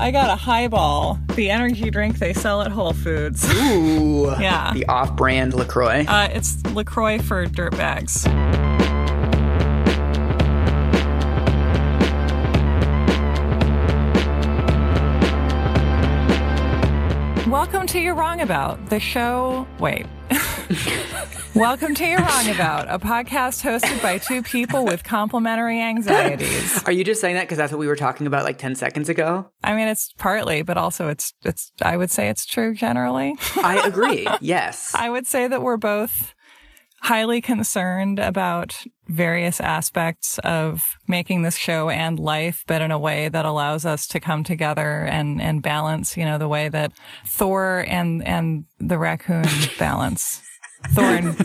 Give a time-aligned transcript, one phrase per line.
[0.00, 3.44] I got a Hiball, the energy drink they sell at Whole Foods.
[3.54, 4.34] Ooh.
[4.40, 4.72] Yeah.
[4.72, 6.06] The off brand LaCroix.
[6.08, 8.24] Uh, it's LaCroix for dirtbags.
[17.46, 19.66] Welcome to You're Wrong About, the show.
[19.78, 20.06] Wait.
[21.54, 26.80] Welcome to You're Wrong About, a podcast hosted by two people with complementary anxieties.
[26.84, 29.08] Are you just saying that because that's what we were talking about like 10 seconds
[29.08, 29.50] ago?
[29.64, 33.34] I mean, it's partly, but also it's, it's, I would say it's true generally.
[33.56, 34.28] I agree.
[34.40, 34.92] yes.
[34.98, 36.34] I would say that we're both
[37.02, 43.28] highly concerned about various aspects of making this show and life, but in a way
[43.28, 46.92] that allows us to come together and, and balance, you know, the way that
[47.26, 49.46] Thor and, and the raccoon
[49.78, 50.42] balance.
[50.88, 51.04] Thor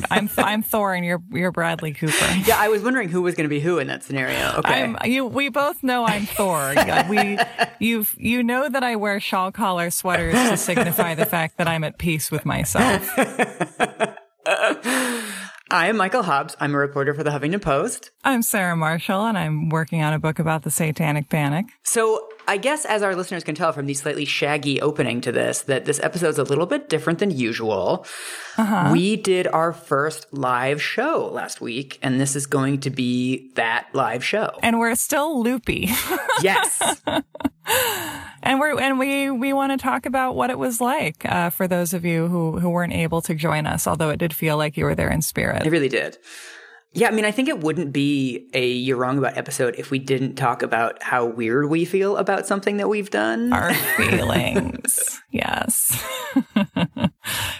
[0.09, 2.13] I'm I'm Thor and you're you're Bradley Cooper.
[2.45, 4.55] Yeah, I was wondering who was going to be who in that scenario.
[4.57, 4.83] Okay.
[4.83, 6.73] I'm, you, we both know I'm Thor.
[7.09, 7.37] We,
[7.79, 11.83] you've, you know that I wear shawl collar sweaters to signify the fact that I'm
[11.83, 13.09] at peace with myself.
[15.75, 16.55] I am Michael Hobbs.
[16.61, 18.11] I'm a reporter for the Huffington Post.
[18.23, 21.65] I'm Sarah Marshall, and I'm working on a book about the Satanic Panic.
[21.83, 25.63] So, I guess as our listeners can tell from the slightly shaggy opening to this,
[25.63, 28.05] that this episode's a little bit different than usual.
[28.57, 28.91] Uh-huh.
[28.93, 33.89] We did our first live show last week, and this is going to be that
[33.91, 34.57] live show.
[34.63, 35.89] And we're still loopy.
[36.41, 37.01] yes.
[38.45, 41.67] And we're and we we want to talk about what it was like uh, for
[41.67, 44.77] those of you who who weren't able to join us, although it did feel like
[44.77, 45.65] you were there in spirit.
[45.65, 46.17] It really did.
[46.93, 49.99] Yeah, I mean, I think it wouldn't be a You're Wrong About episode if we
[49.99, 53.51] didn't talk about how weird we feel about something that we've done.
[53.51, 55.19] Our feelings.
[55.29, 56.01] yes.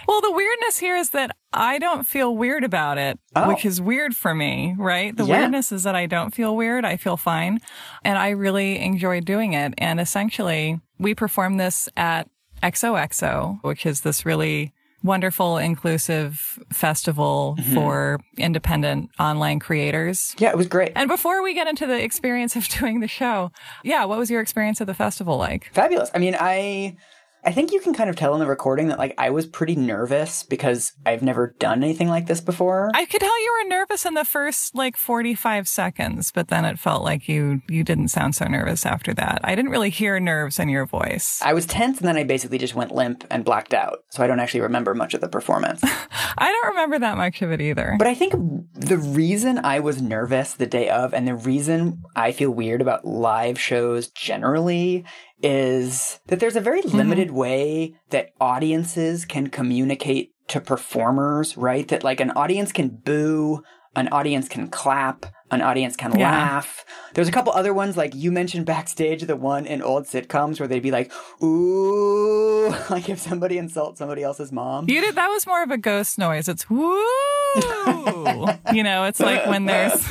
[0.06, 3.48] well, the weirdness here is that I don't feel weird about it, Oh.
[3.48, 5.16] which is weird for me, right?
[5.16, 5.40] The Yeah.
[5.40, 6.84] weirdness is that I don't feel weird.
[6.84, 7.60] I feel fine.
[8.04, 9.74] And I really enjoy doing it.
[9.78, 12.28] And essentially, we perform this at
[12.62, 17.74] XOXO, which is this really wonderful, inclusive festival Mm-hmm.
[17.74, 20.34] for independent online creators.
[20.38, 20.92] yeah, it was great.
[20.96, 23.52] And before we get into the experience of doing the show,
[23.84, 25.70] yeah, what was your experience of the festival like?
[25.72, 26.10] Fabulous.
[26.14, 26.96] I mean, I
[27.46, 29.76] I think you can kind of tell in the recording that like I was pretty
[29.76, 32.90] nervous because I've never done anything like this before.
[32.92, 36.76] I could tell you were nervous in the first like 45 seconds, but then it
[36.76, 39.40] felt like you you didn't sound so nervous after that.
[39.44, 41.40] I didn't really hear nerves in your voice.
[41.40, 44.00] I was tense and then I basically just went limp and blacked out.
[44.10, 45.80] So I don't actually remember much of the performance.
[46.38, 47.94] I don't remember that much of it either.
[47.96, 48.34] but I think
[48.74, 53.04] the reason I was nervous the day of and the reason I feel weird about
[53.04, 55.04] live shows generally
[55.42, 56.96] is that there's a very mm-hmm.
[56.96, 61.86] limited way that audiences can communicate to performers, right?
[61.88, 63.62] That like an audience can boo,
[63.94, 66.30] an audience can clap, an audience can Yeah.
[66.30, 66.84] laugh.
[67.14, 70.68] There's a couple other ones like you mentioned backstage, the one in old sitcoms where
[70.68, 71.12] they'd be like,
[71.42, 74.86] ooh, like if somebody insults somebody else's mom.
[74.88, 76.48] you did that was more of a ghost noise.
[76.48, 77.02] It's woo.
[78.72, 80.04] you know, it's like when there's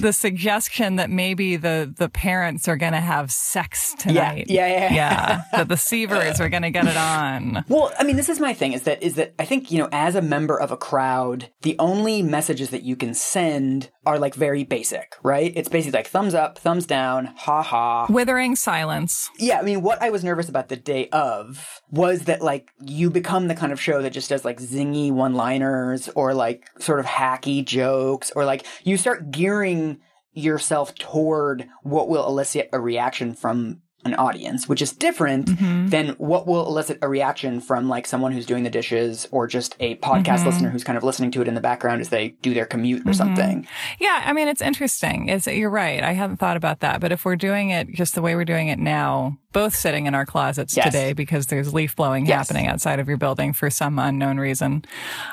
[0.00, 4.46] the suggestion that maybe the the parents are going to have sex tonight.
[4.48, 4.94] yeah, yeah, yeah.
[4.94, 5.42] yeah.
[5.52, 7.64] That the Seavers are going to get it on.
[7.68, 9.88] Well, I mean, this is my thing is that is that I think, you know,
[9.92, 14.34] as a member of a crowd, the only messages that you can send are like
[14.44, 15.54] very basic, right?
[15.56, 18.06] It's basically like thumbs up, thumbs down, ha ha.
[18.10, 19.30] Withering silence.
[19.38, 23.08] Yeah, I mean, what I was nervous about the day of was that like you
[23.08, 27.06] become the kind of show that just does like zingy one-liners or like sort of
[27.06, 29.98] hacky jokes or like you start gearing
[30.34, 35.88] yourself toward what will elicit a reaction from an audience, which is different mm-hmm.
[35.88, 39.74] than what will elicit a reaction from like someone who's doing the dishes or just
[39.80, 40.46] a podcast mm-hmm.
[40.46, 43.00] listener who's kind of listening to it in the background as they do their commute
[43.00, 43.12] or mm-hmm.
[43.12, 43.66] something.
[43.98, 45.28] Yeah, I mean, it's interesting.
[45.28, 46.02] It's, you're right.
[46.02, 47.00] I hadn't thought about that.
[47.00, 50.14] But if we're doing it just the way we're doing it now, both sitting in
[50.14, 50.86] our closets Yes.
[50.86, 52.48] today because there's leaf blowing Yes.
[52.48, 54.84] happening outside of your building for some unknown reason,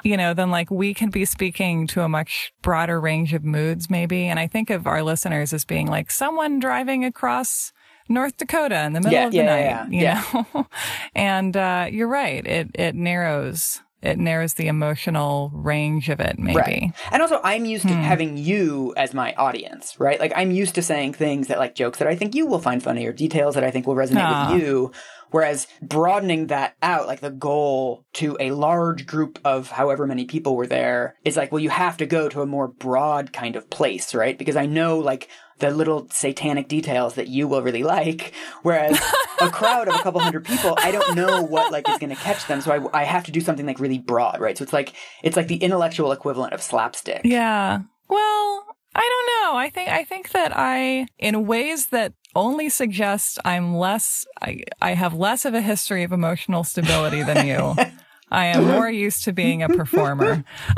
[0.04, 3.90] you know, then like we can be speaking to a much broader range of moods,
[3.90, 4.28] maybe.
[4.28, 7.74] And I think of our listeners as being like someone driving across
[8.12, 9.46] North Dakota in the middle Yeah, of the yeah,
[9.86, 10.68] night, yeah, you know?
[11.16, 12.46] and, uh, you're right.
[12.46, 16.58] It, it narrows, it narrows the emotional range of it, maybe.
[16.60, 16.94] Right.
[17.12, 17.90] And also, I'm used Hmm.
[17.90, 20.20] to having you as my audience, right?
[20.20, 22.82] Like, I'm used to saying things that, like, jokes that I think you will find
[22.84, 24.52] funny or details that I think will resonate Ah.
[24.52, 24.92] with you.
[25.32, 30.58] Whereas broadening that out, like the goal to a large group of however many people
[30.58, 33.70] were there, is like, well, you have to go to a more broad kind of
[33.70, 34.38] place, right?
[34.38, 35.30] Because I know, like,
[35.62, 38.34] the little satanic details that you will really like.
[38.64, 39.00] Whereas
[39.40, 42.22] a crowd of a couple hundred people, I don't know what like is going to
[42.22, 42.60] catch them.
[42.62, 44.58] So I, I have to do something like really broad, right?
[44.58, 44.94] So it's like
[45.24, 47.22] it's like the intellectual equivalent of slapstick.
[47.24, 47.80] Yeah.
[48.10, 49.58] Well, I don't know.
[49.58, 54.94] I think I think that I in ways that only suggest I'm less, I, I
[54.94, 57.76] have less of a history of emotional stability than you.
[58.32, 60.44] I am more used to being a performer.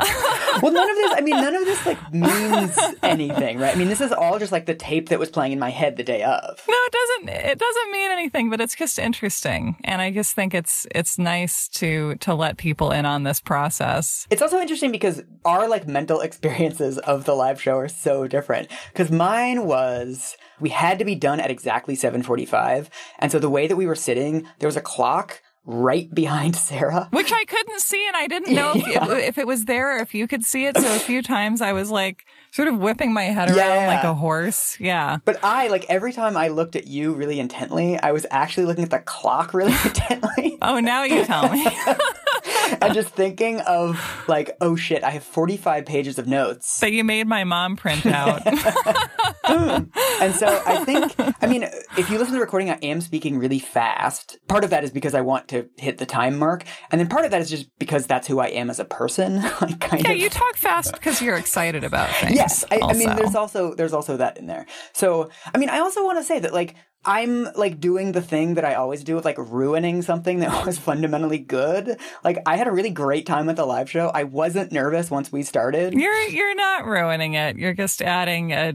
[0.60, 3.74] well, none of this, I mean, none of this like means anything, right?
[3.74, 5.96] I mean, this is all just like the tape that was playing in my head
[5.96, 6.60] the day of.
[6.68, 9.76] No, it doesn't, it doesn't mean anything, but it's just interesting.
[9.84, 14.26] And I just think it's, it's nice to, to let people in on this process.
[14.30, 18.68] It's also interesting because our like mental experiences of the live show are so different.
[18.94, 22.90] Cause mine was, we had to be done at exactly 745.
[23.20, 27.08] And so the way that we were sitting, there was a clock right behind Sarah.
[27.10, 29.10] Which I couldn't see, and I didn't know if, yeah.
[29.10, 30.76] it, if, it, was there or if you could see it.
[30.76, 33.86] So a few times I was like sort of whipping my head around yeah.
[33.88, 34.78] like a horse.
[34.78, 35.18] Yeah.
[35.24, 38.84] But I, like, every time I looked at you really intently, I was actually looking
[38.84, 40.58] at the clock really intently.
[40.62, 41.66] Oh, now you tell me.
[42.80, 46.80] and just thinking of, like, oh shit, I have 45 pages of notes.
[46.80, 48.46] That you made my mom print out.
[49.44, 51.64] and so I think, I mean,
[51.98, 54.38] if you listen to the recording, I am speaking really fast.
[54.48, 56.64] Part of that is because I want to hit the time mark.
[56.90, 59.42] And then part of that is just because that's who I am as a person.
[59.60, 60.18] like, kind yeah, of.
[60.18, 62.34] you talk fast because you're excited about things.
[62.34, 64.66] Yes, I, I, mean, there's also there's also that in there.
[64.92, 66.74] So, I mean, I also want to say that like
[67.04, 70.78] I'm like doing the thing that I always do with like ruining something that was
[70.78, 71.98] fundamentally good.
[72.22, 74.10] Like I had a really great time at the live show.
[74.14, 75.94] I wasn't nervous once we started.
[75.94, 77.56] You're you're not ruining it.
[77.56, 78.74] You're just adding a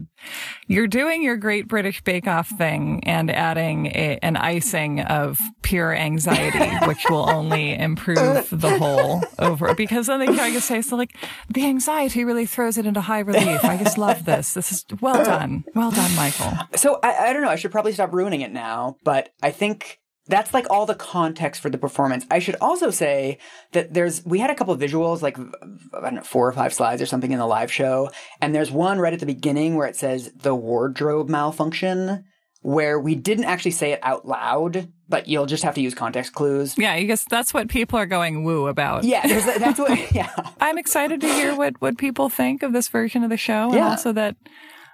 [0.66, 5.94] you're doing your great British Bake Off thing and adding a, an icing of pure
[5.94, 10.96] anxiety, which will only improve the whole over because then they try to say so
[10.96, 11.16] like
[11.48, 13.64] the anxiety really throws it into high relief.
[13.64, 14.54] I just love this.
[14.54, 15.64] This is well done.
[15.74, 16.52] Well done, Michael.
[16.76, 17.48] So I, I don't know.
[17.48, 21.60] I should probably stop ruining it now, but I think that's like all the context
[21.62, 22.26] for the performance.
[22.30, 23.38] I should also say
[23.72, 26.74] that there's, we had a couple of visuals, like, I don't know, four or five
[26.74, 28.10] slides or something in the live show.
[28.40, 32.24] And there's one right at the beginning where it says the wardrobe malfunction,
[32.60, 36.34] where we didn't actually say it out loud, but you'll just have to use context
[36.34, 36.76] clues.
[36.76, 39.04] Yeah, I guess that's what people are going woo about.
[39.04, 39.26] Yeah,
[39.58, 40.30] that's what, yeah.
[40.60, 43.64] I'm excited to hear what, what people think of this version of the show.
[43.64, 43.88] And yeah.
[43.88, 44.36] also that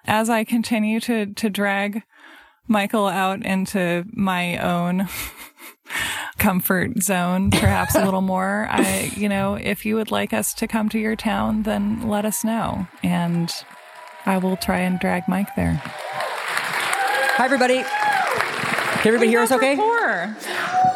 [0.06, 2.04] as I continue to, to drag
[2.68, 5.08] Michael out into my own
[6.38, 8.66] comfort zone, perhaps a little more.
[8.70, 12.24] I, you know, if you would like us to come to your town, then let
[12.24, 12.86] us know.
[13.02, 13.52] And
[14.24, 15.80] I will try and drag Mike there.
[15.84, 17.84] Hi, everybody.
[17.84, 19.76] Can everybody hear us okay?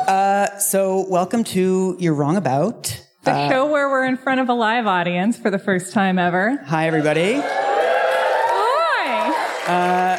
[0.08, 3.00] Uh, so, welcome to You're Wrong About.
[3.22, 6.18] The uh, show where we're in front of a live audience for the first time
[6.18, 6.56] ever.
[6.66, 7.40] Hi, everybody.
[8.96, 10.16] Hi.
[10.16, 10.18] Uh,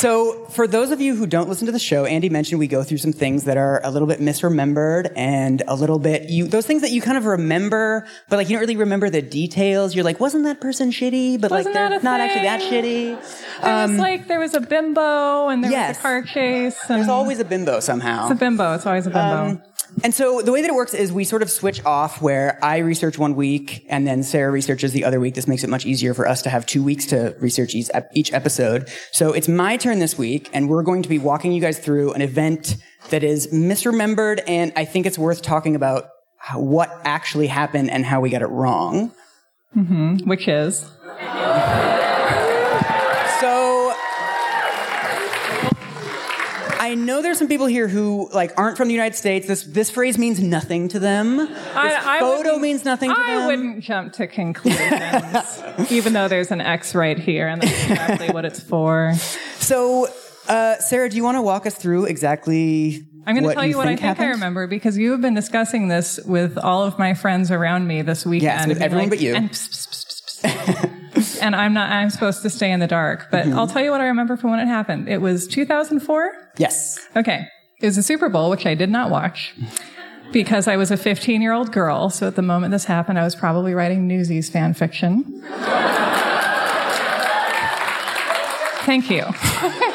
[0.00, 2.82] so, for those of you who don't listen to the show, Andy mentioned we go
[2.82, 6.64] through some things that are a little bit misremembered and a little bit you those
[6.64, 9.94] things that you kind of remember, but like you don't really remember the details.
[9.94, 11.38] You're like, wasn't that person shitty?
[11.38, 12.30] But wasn't like they're not thing?
[12.30, 13.60] actually that shitty.
[13.62, 15.88] There um, was like there was a bimbo and there yes.
[15.88, 16.78] was a car chase.
[16.88, 18.22] There's always a bimbo somehow.
[18.22, 18.74] It's a bimbo.
[18.76, 19.50] It's always a bimbo.
[19.50, 19.62] Um,
[20.02, 22.78] and so the way that it works is we sort of switch off where I
[22.78, 25.34] research one week and then Sarah researches the other week.
[25.34, 28.88] This makes it much easier for us to have two weeks to research each, episode.
[29.12, 32.12] So it's my turn this week and we're going to be walking you guys through
[32.12, 32.76] an event
[33.10, 36.08] that is misremembered and I think it's worth talking about
[36.54, 39.12] what actually happened and how we got it wrong.
[39.76, 40.28] Mm-hmm.
[40.28, 40.90] Which is?
[46.90, 49.46] I know there's some people here who like aren't from the United States.
[49.46, 51.36] This this phrase means nothing to them.
[51.36, 53.42] This I, I photo means nothing to I them.
[53.42, 58.30] I wouldn't jump to conclusions, even though there's an X right here, and that's exactly
[58.30, 59.14] what it's for.
[59.60, 60.08] So,
[60.48, 63.06] uh, Sarah, do you want to walk us through exactly?
[63.24, 64.26] I'm going to tell you what I think happened?
[64.26, 68.02] I remember because you have been discussing this with all of my friends around me
[68.02, 68.42] this weekend.
[68.42, 69.36] Yes, with everyone like, but you.
[69.36, 70.96] And pss, pss, pss,
[71.40, 71.90] and I'm not.
[71.90, 73.58] I'm supposed to stay in the dark, but mm-hmm.
[73.58, 75.08] I'll tell you what I remember from when it happened.
[75.08, 76.32] It was 2004.
[76.58, 76.98] Yes.
[77.16, 77.46] Okay.
[77.80, 79.54] It was a Super Bowl, which I did not watch
[80.32, 82.10] because I was a 15 year old girl.
[82.10, 85.42] So at the moment this happened, I was probably writing Newsies fan fiction.
[88.84, 89.24] Thank you.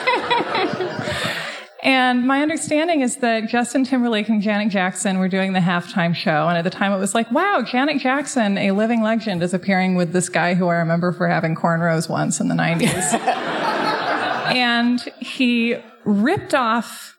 [1.86, 6.48] and my understanding is that Justin Timberlake and Janet Jackson were doing the halftime show.
[6.48, 9.94] And at the time it was like, wow, Janet Jackson, a living legend, is appearing
[9.94, 13.14] with this guy who I remember for having cornrows once in the 90s.
[14.52, 15.76] and he
[16.06, 17.16] ripped off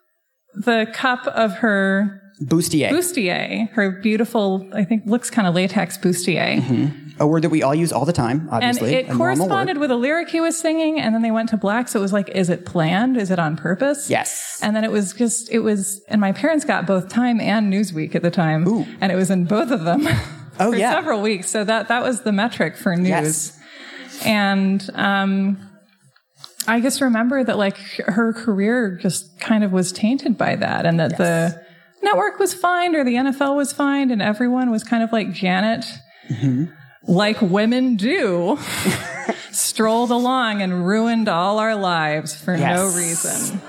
[0.55, 2.91] the cup of her bustier.
[2.91, 6.61] Bustier, her beautiful, I think, looks kind of latex bustier.
[6.61, 7.07] Mm-hmm.
[7.19, 8.95] A word that we all use all the time, obviously.
[8.95, 11.89] And it corresponded with a lyric he was singing, and then they went to black.
[11.89, 13.17] So it was like, is it planned?
[13.17, 14.11] Is it on purpose?
[14.11, 14.61] Yes.
[14.63, 18.15] And then it was just, it was, and my parents got both Time and Newsweek
[18.15, 18.69] at the time.
[18.69, 18.85] Ooh.
[19.01, 20.07] And it was in both of them.
[20.59, 20.95] Oh, for yeah.
[20.95, 21.51] several weeks.
[21.51, 23.09] So that, that was the metric for news.
[23.11, 23.61] Yes.
[24.25, 25.59] And, um,
[26.67, 27.77] I just remember that like
[28.07, 31.19] her career just kind of was tainted by that and that yes.
[31.19, 31.66] the
[32.03, 35.85] network was fine or the NFL was fine and everyone was kind of like Janet.
[36.29, 36.67] Mm-hmm.
[37.09, 38.59] Like women do,
[39.53, 42.77] strolled along and ruined all our lives for yes.
[42.77, 43.61] no reason.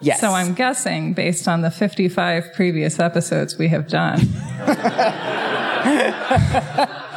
[0.00, 0.20] Yes.
[0.20, 4.20] So I'm guessing, based on the 55 previous episodes we have done,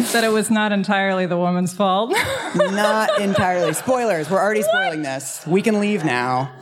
[0.00, 2.10] that it was not entirely the woman's fault.
[2.54, 3.72] not entirely.
[3.72, 4.30] Spoilers.
[4.30, 5.46] We're already spoiling this.
[5.46, 6.52] We can leave now.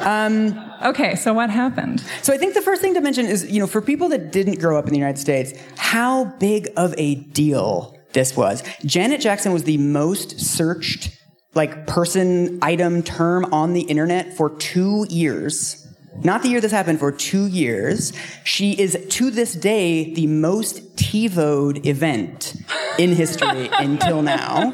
[0.00, 2.02] Um, okay, so what happened?
[2.22, 4.58] So I think the first thing to mention is, you know, for people that didn't
[4.58, 8.62] grow up in the United States, how big of a deal this was.
[8.84, 11.16] Janet Jackson was the most searched
[11.54, 15.80] like person, item, term on the internet for two years.
[16.22, 18.12] Not the year this happened, for two years.
[18.44, 22.54] She is to this day the most TiVoed event
[22.98, 24.72] in history until now.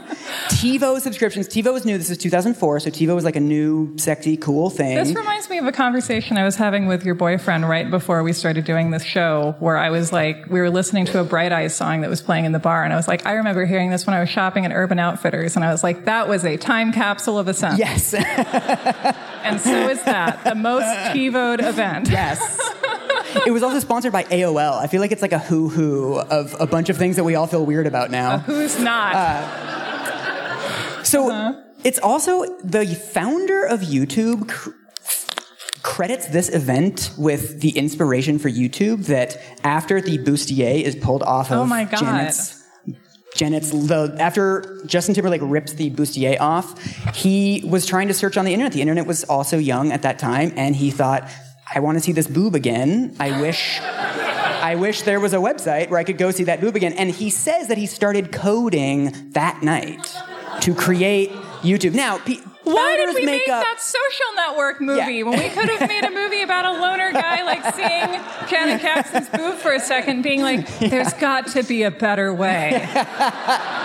[0.49, 1.49] TiVo subscriptions.
[1.49, 1.97] TiVo was new.
[1.97, 4.97] This is 2004, so TiVo was like a new, sexy, cool thing.
[4.97, 8.33] This reminds me of a conversation I was having with your boyfriend right before we
[8.33, 11.75] started doing this show, where I was like, we were listening to a Bright Eyes
[11.75, 14.07] song that was playing in the bar, and I was like, I remember hearing this
[14.07, 16.93] when I was shopping at Urban Outfitters, and I was like, that was a time
[16.93, 17.79] capsule of a sense.
[17.79, 18.13] Yes.
[18.15, 20.85] and so is that the most
[21.15, 22.09] TiVoed event.
[22.09, 22.60] Yes.
[23.47, 24.79] it was also sponsored by AOL.
[24.79, 27.35] I feel like it's like a hoo hoo of a bunch of things that we
[27.35, 28.33] all feel weird about now.
[28.33, 29.15] Uh, who's not?
[29.15, 31.61] Uh, so uh-huh.
[31.85, 34.71] it's also the founder of YouTube cr-
[35.83, 41.51] credits this event with the inspiration for YouTube that after the bustier is pulled off
[41.51, 42.01] of oh my God.
[42.01, 42.61] Janet's
[43.37, 46.79] Janet's the after Justin Timberlake ripped the bustier off,
[47.15, 48.73] he was trying to search on the internet.
[48.73, 51.31] The internet was also young at that time, and he thought
[51.73, 53.15] I want to see this boob again.
[53.21, 56.77] I wish I wish there was a website where I could go see that boob
[56.77, 56.93] again.
[56.95, 60.15] And he says that he started coding that night
[60.63, 61.31] to create
[61.63, 61.95] YouTube.
[61.95, 65.23] Now, pe- why did we make, make that social network movie yeah.
[65.23, 69.29] when we could have made a movie about a loner guy like seeing Janet Jackson's
[69.31, 71.21] boob for a second, being like, "There's yeah.
[71.21, 72.87] got to be a better way."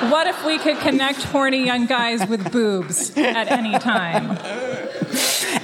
[0.09, 4.37] what if we could connect horny young guys with boobs at any time?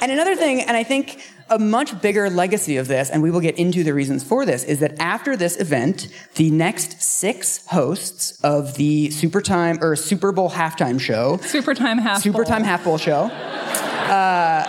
[0.01, 3.39] And another thing, and I think a much bigger legacy of this, and we will
[3.39, 8.39] get into the reasons for this, is that after this event, the next six hosts
[8.41, 12.46] of the Super Time or Super Bowl halftime show, Super Time Half Super Bowl.
[12.46, 14.63] Time Half Bowl show, uh,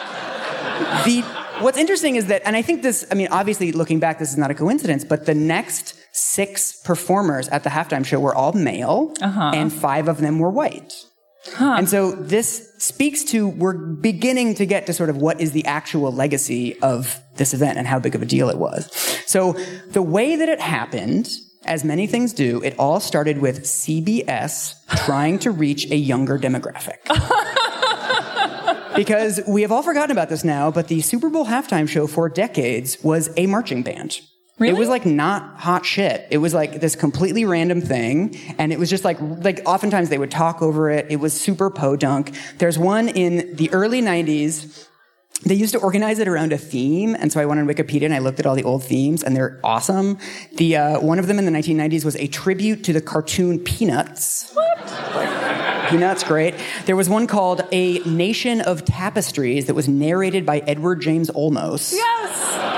[1.04, 1.22] the
[1.60, 4.36] what's interesting is that, and I think this, I mean, obviously looking back, this is
[4.36, 9.14] not a coincidence, but the next six performers at the halftime show were all male,
[9.22, 9.52] uh-huh.
[9.54, 11.06] and five of them were white.
[11.46, 11.74] Huh.
[11.76, 15.64] And so this speaks to we're beginning to get to sort of what is the
[15.66, 18.90] actual legacy of this event and how big of a deal it was.
[19.26, 19.54] So
[19.90, 21.28] the way that it happened,
[21.64, 26.98] as many things do, it all started with CBS trying to reach a younger demographic.
[28.96, 32.28] because we have all forgotten about this now, but the Super Bowl halftime show for
[32.28, 34.20] decades was a marching band.
[34.62, 34.76] Really?
[34.76, 36.26] It was like not hot shit.
[36.30, 38.38] It was like this completely random thing.
[38.58, 41.06] And it was just like, like oftentimes they would talk over it.
[41.10, 42.32] It was super podunk.
[42.58, 44.88] There's one in the early 90s.
[45.44, 48.14] They used to organize it around a theme, and so I went on Wikipedia and
[48.14, 50.18] I looked at all the old themes, and they're awesome.
[50.52, 54.52] The uh, one of them in the 1990s was a tribute to the cartoon Peanuts.
[54.52, 55.88] What?
[55.90, 56.54] Peanuts, great.
[56.86, 61.92] There was one called A Nation of Tapestries that was narrated by Edward James Olmos.
[61.92, 62.71] Yes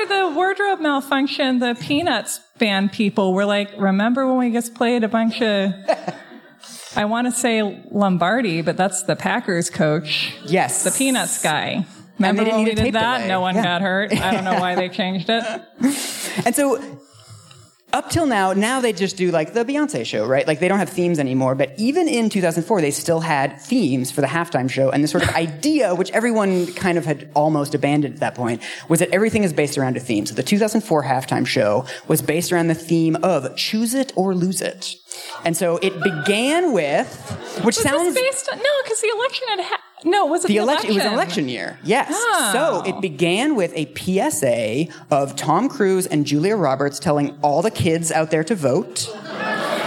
[0.00, 5.04] after the wardrobe malfunction, the Peanuts band people were like, remember when we just played
[5.04, 5.72] a bunch of,
[6.96, 10.34] I want to say Lombardi, but that's the Packers coach.
[10.44, 10.84] Yes.
[10.84, 11.86] The Peanuts guy.
[12.18, 13.18] Remember when we did that?
[13.18, 13.28] Delay.
[13.28, 13.64] No one yeah.
[13.64, 14.12] got hurt.
[14.12, 15.44] I don't know why they changed it.
[16.44, 17.00] and so
[17.92, 20.46] up till now, now they just do like the Beyonce show, right?
[20.46, 21.54] Like they don't have themes anymore.
[21.54, 24.90] But even in 2004, they still had themes for the halftime show.
[24.90, 28.62] And the sort of idea, which everyone kind of had almost abandoned at that point,
[28.88, 30.26] was that everything is based around a theme.
[30.26, 34.60] So the 2004 halftime show was based around the theme of choose it or lose
[34.60, 34.96] it.
[35.44, 37.08] And so it began with,
[37.64, 40.54] which was sounds based on, no, because the election had ha- no, was it the,
[40.54, 40.90] the election?
[40.90, 41.78] It was an election year.
[41.82, 42.12] Yes.
[42.12, 42.50] Oh.
[42.52, 47.70] So it began with a PSA of Tom Cruise and Julia Roberts telling all the
[47.70, 49.08] kids out there to vote.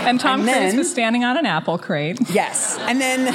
[0.05, 2.20] And Tom and Cruise then, was standing on an apple crate.
[2.29, 2.77] Yes.
[2.82, 3.27] And then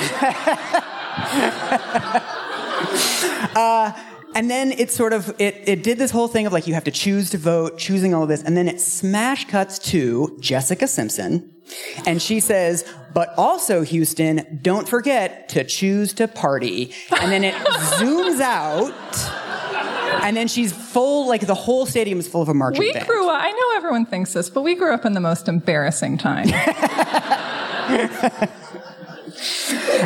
[3.57, 3.93] uh,
[4.35, 6.85] and then it sort of it, it did this whole thing of like you have
[6.85, 10.87] to choose to vote, choosing all of this, and then it smash cuts to Jessica
[10.87, 11.51] Simpson,
[12.07, 17.55] and she says, "But also, Houston, don't forget to choose to party." And then it
[17.99, 18.95] zooms out.
[20.23, 23.07] And then she's full, like the whole stadium is full of a marching we band.
[23.07, 26.19] grew up, I know everyone thinks this, but we grew up in the most embarrassing
[26.19, 26.49] time.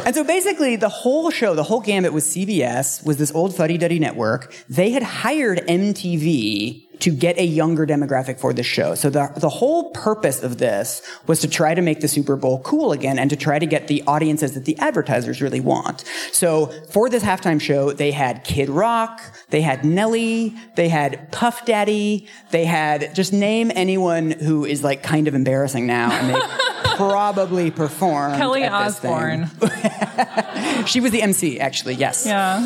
[0.04, 3.78] and so basically, the whole show, the whole gambit was CBS, was this old fuddy
[3.78, 4.54] duddy network.
[4.68, 8.94] They had hired MTV to get a younger demographic for the show.
[8.94, 12.60] So the, the whole purpose of this was to try to make the Super Bowl
[12.62, 16.04] cool again and to try to get the audiences that the advertisers really want.
[16.30, 21.64] So for this halftime show, they had Kid Rock, they had Nelly, they had Puff
[21.64, 26.40] Daddy, they had just name anyone who is like kind of embarrassing now and they
[26.96, 28.36] probably performed.
[28.36, 29.50] Kelly this thing.
[30.86, 31.94] She was the MC, actually.
[31.94, 32.26] Yes.
[32.26, 32.58] Yeah.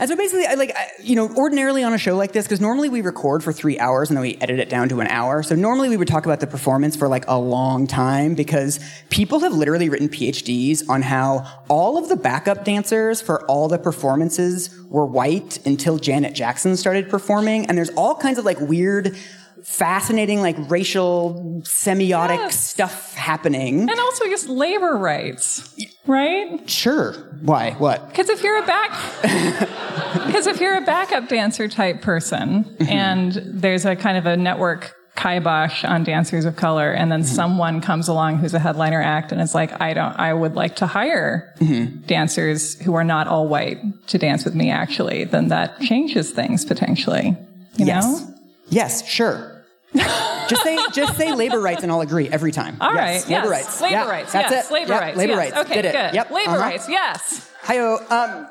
[0.00, 2.60] And so basically, I like, I, you know, ordinarily on a show like this, because
[2.60, 5.42] normally we record for three hours and then we edit it down to an hour.
[5.42, 9.40] So normally we would talk about the performance for like a long time because people
[9.40, 14.78] have literally written PhDs on how all of the backup dancers for all the performances
[14.88, 17.66] were white until Janet Jackson started performing.
[17.66, 19.16] And there's all kinds of like weird,
[19.64, 22.60] fascinating, like racial semiotic Yes.
[22.60, 23.88] stuff happening.
[23.90, 25.74] and also just labor rights,
[26.06, 26.68] right?
[26.68, 27.12] Sure.
[27.42, 27.72] Why?
[27.72, 28.08] What?
[28.08, 28.90] Because if you're a back,
[30.26, 32.92] because if you're a backup dancer type person, Mm-hmm.
[32.92, 37.34] and there's a kind of a network kibosh on dancers of color, and then Mm-hmm.
[37.34, 40.76] someone comes along who's a headliner act, and it's like, I don't, I would like
[40.76, 42.02] to hire Mm-hmm.
[42.06, 43.78] dancers who are not all white
[44.08, 44.70] to dance with me.
[44.70, 47.36] Actually, then that changes things potentially.
[47.76, 48.04] You Yes.
[48.04, 48.34] know.
[48.70, 49.53] Yes, sure.
[49.94, 52.76] Just say just say labor rights and I'll agree every time.
[52.80, 53.30] All yes, right.
[53.30, 53.64] Labor yes.
[53.64, 53.80] rights.
[53.80, 54.32] Labor Yeah, rights.
[54.32, 54.70] That's yes.
[54.70, 54.72] it.
[54.72, 55.16] Labor Yep, rights.
[55.16, 55.38] Labor yes.
[55.38, 55.56] rights.
[55.56, 55.74] Okay.
[55.74, 55.92] Did it.
[55.92, 56.14] Good.
[56.14, 56.30] Yep.
[56.30, 56.60] Labor uh-huh.
[56.60, 56.88] rights.
[56.88, 57.50] Yes.
[57.62, 57.98] Hi-yo.
[58.10, 58.48] Um,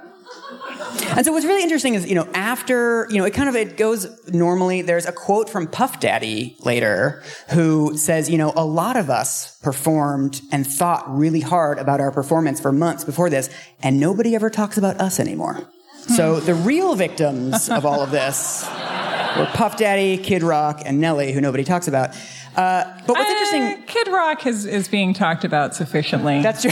[1.16, 3.78] and so what's really interesting is, you know, after, you know, it kind of, it
[3.78, 8.98] goes normally, there's a quote from Puff Daddy later who says, you know, a lot
[8.98, 13.50] of us performed and thought really hard about our performance for months before this,
[13.82, 15.68] and nobody ever talks about us anymore.
[16.16, 18.68] So the real victims of all of this
[19.38, 22.10] were Puff Daddy, Kid Rock, and Nelly, who nobody talks about.
[22.56, 26.42] Uh, but what's Uh, interesting, Kid Rock is, is being talked about sufficiently.
[26.42, 26.72] that's true.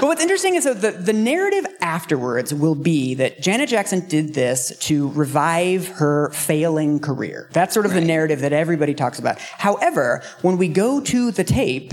[0.00, 4.34] But what's interesting is that the, the narrative afterwards will be that Janet Jackson did
[4.34, 7.48] this to revive her failing career.
[7.52, 9.38] That's sort of the narrative that everybody talks about.
[9.38, 11.92] However, when we go to the tape,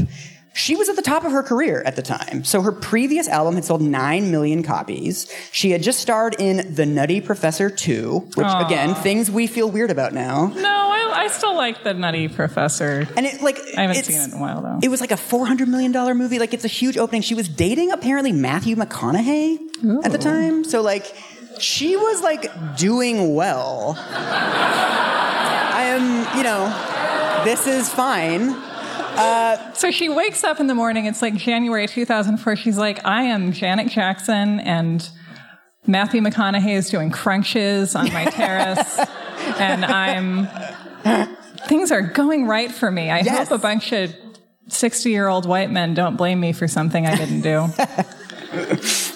[0.53, 2.43] she was at the top of her career at the time.
[2.43, 5.31] So her previous album had sold 9 million copies.
[5.51, 9.91] She had just starred in The Nutty Professor 2, which again, things we feel weird
[9.91, 10.47] about now.
[10.47, 13.07] no, I, I still like the Nutty Professor.
[13.15, 14.79] And it like I haven't seen it in a while, though.
[14.81, 16.39] It was like a four hundred million dollar movie.
[16.39, 17.21] Like it's a huge opening.
[17.21, 19.59] She was dating apparently Matthew McConaughey
[20.03, 20.63] at the time.
[20.63, 21.13] So like
[21.59, 23.95] she was like doing well.
[24.09, 28.55] I am, you know, this is fine.
[29.75, 31.05] So she wakes up in the morning.
[31.05, 32.55] It's like January 2004.
[32.55, 35.08] She's like, I am Janet Jackson, and
[35.88, 38.99] Matthew McConaughey is doing crunches on my terrace,
[39.60, 40.47] and I'm.
[41.67, 43.10] Things are going right for me.
[43.10, 43.49] I Yes.
[43.49, 44.13] hope a bunch of
[44.67, 47.67] 60 year old white men don't blame me for something I didn't do.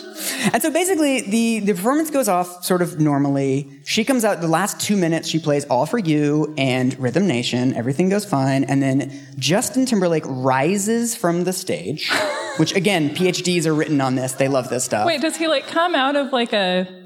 [0.51, 3.79] And so basically, the, the performance goes off sort of normally.
[3.85, 7.73] She comes out, the last two minutes, she plays All For You and Rhythm Nation.
[7.75, 8.63] Everything goes fine.
[8.65, 12.11] And then Justin Timberlake rises from the stage,
[12.57, 14.33] which again, PhDs are written on this.
[14.33, 15.05] They love this stuff.
[15.05, 17.01] Wait, does he like come out of like a.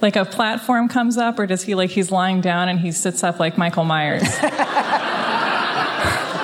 [0.00, 3.22] Like a platform comes up, or does he like he's lying down and he sits
[3.22, 4.24] up like Michael Myers?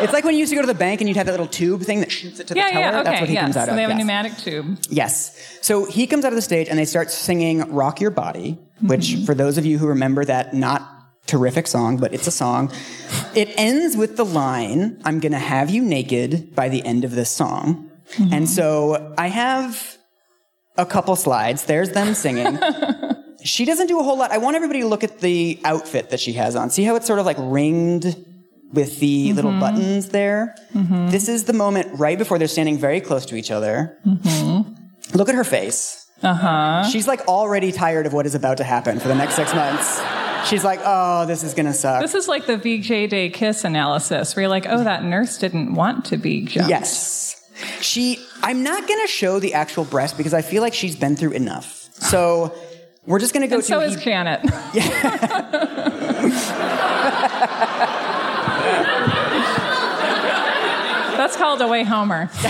[0.02, 1.46] It's like when you used to go to the bank and you'd have that little
[1.46, 2.80] tube thing that shoots it to the yeah, teller.
[2.80, 3.42] yeah, okay, That's what he yeah.
[3.42, 3.76] comes out so of.
[3.76, 4.78] they have a pneumatic tube.
[4.88, 5.58] Yes.
[5.62, 9.08] So he comes out of the stage and they start singing Rock Your Body, which
[9.08, 9.24] Mm-hmm.
[9.24, 10.88] for those of you who remember that not
[11.26, 12.72] terrific song, but it's a song.
[13.34, 17.10] It ends with the line, I'm going to have you naked by the end of
[17.12, 17.90] this song.
[18.14, 18.32] Mm-hmm.
[18.32, 19.98] And so I have
[20.76, 21.64] a couple slides.
[21.64, 22.58] There's them singing.
[23.44, 24.30] she doesn't do a whole lot.
[24.30, 26.70] I want everybody to look at the outfit that she has on.
[26.70, 28.24] See how it's sort of like ringed
[28.72, 29.60] with the little Mm-hmm.
[29.60, 30.54] buttons there?
[30.74, 33.98] This is the moment right before they're standing very close to each other.
[35.14, 36.06] Look at her face.
[36.22, 36.84] Uh huh.
[36.90, 40.00] She's like already tired of what is about to happen for the next six months.
[40.48, 42.00] She's like, oh, this is gonna suck.
[42.02, 45.74] This is like the VJ Day kiss analysis, where you're like, oh, that nurse didn't
[45.74, 46.70] want to be jumped.
[46.70, 47.34] yes.
[47.80, 51.32] She, I'm not gonna show the actual breast because I feel like she's been through
[51.32, 51.88] enough.
[51.92, 52.54] So
[53.06, 54.40] we're just gonna go And to so is he- Janet.
[61.28, 62.30] That's called Away Homer.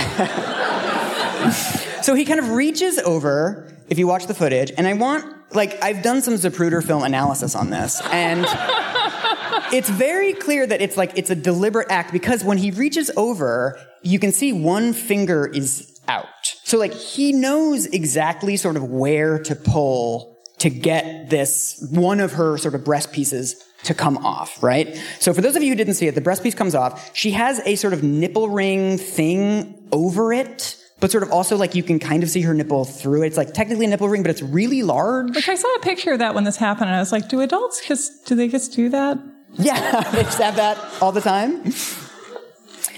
[2.00, 5.82] So he kind of reaches over, if you watch the footage, and I want, like,
[5.82, 8.46] I've done some Zapruder film analysis on this, and
[9.74, 13.78] it's very clear that it's like, it's a deliberate act because when he reaches over,
[14.02, 16.26] you can see one finger is out.
[16.64, 22.32] So, like, he knows exactly sort of where to pull to get this one of
[22.32, 25.00] her sort of breast pieces to come off, right?
[25.20, 27.14] So for those of you who didn't see it, the breast piece comes off.
[27.14, 31.74] She has a sort of nipple ring thing over it, but sort of also like
[31.74, 33.28] you can kind of see her nipple through it.
[33.28, 35.34] It's like technically a nipple ring, but it's really large.
[35.34, 37.40] Like I saw a picture of that when this happened, and I was like, do
[37.40, 39.18] adults just do they just do that?
[39.54, 41.72] Yeah, they just have that all the time.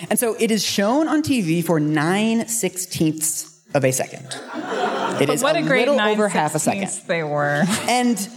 [0.08, 4.26] And so it is shown on TV for nine sixteenths of a second.
[5.20, 6.90] It But is what a, great little over half a second.
[7.06, 7.64] they were.
[7.88, 8.28] And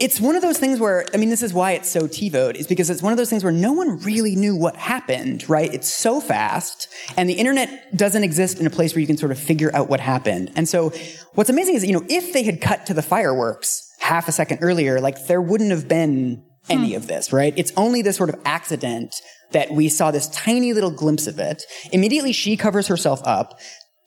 [0.00, 2.66] it's one of those things where, I mean, this is why it's so TiVoed, is
[2.66, 5.72] because it's one of those things where no one really knew what happened, right?
[5.72, 9.30] It's so fast, and the internet doesn't exist in a place where you can sort
[9.30, 10.52] of figure out what happened.
[10.56, 10.90] And so
[11.34, 14.60] what's amazing is, you know, if they had cut to the fireworks half a second
[14.62, 16.96] earlier, like there wouldn't have been any hmm.
[16.96, 17.52] of this, right?
[17.56, 19.14] It's only this sort of accident
[19.52, 21.64] that we saw this tiny little glimpse of it.
[21.92, 23.58] Immediately she covers herself up.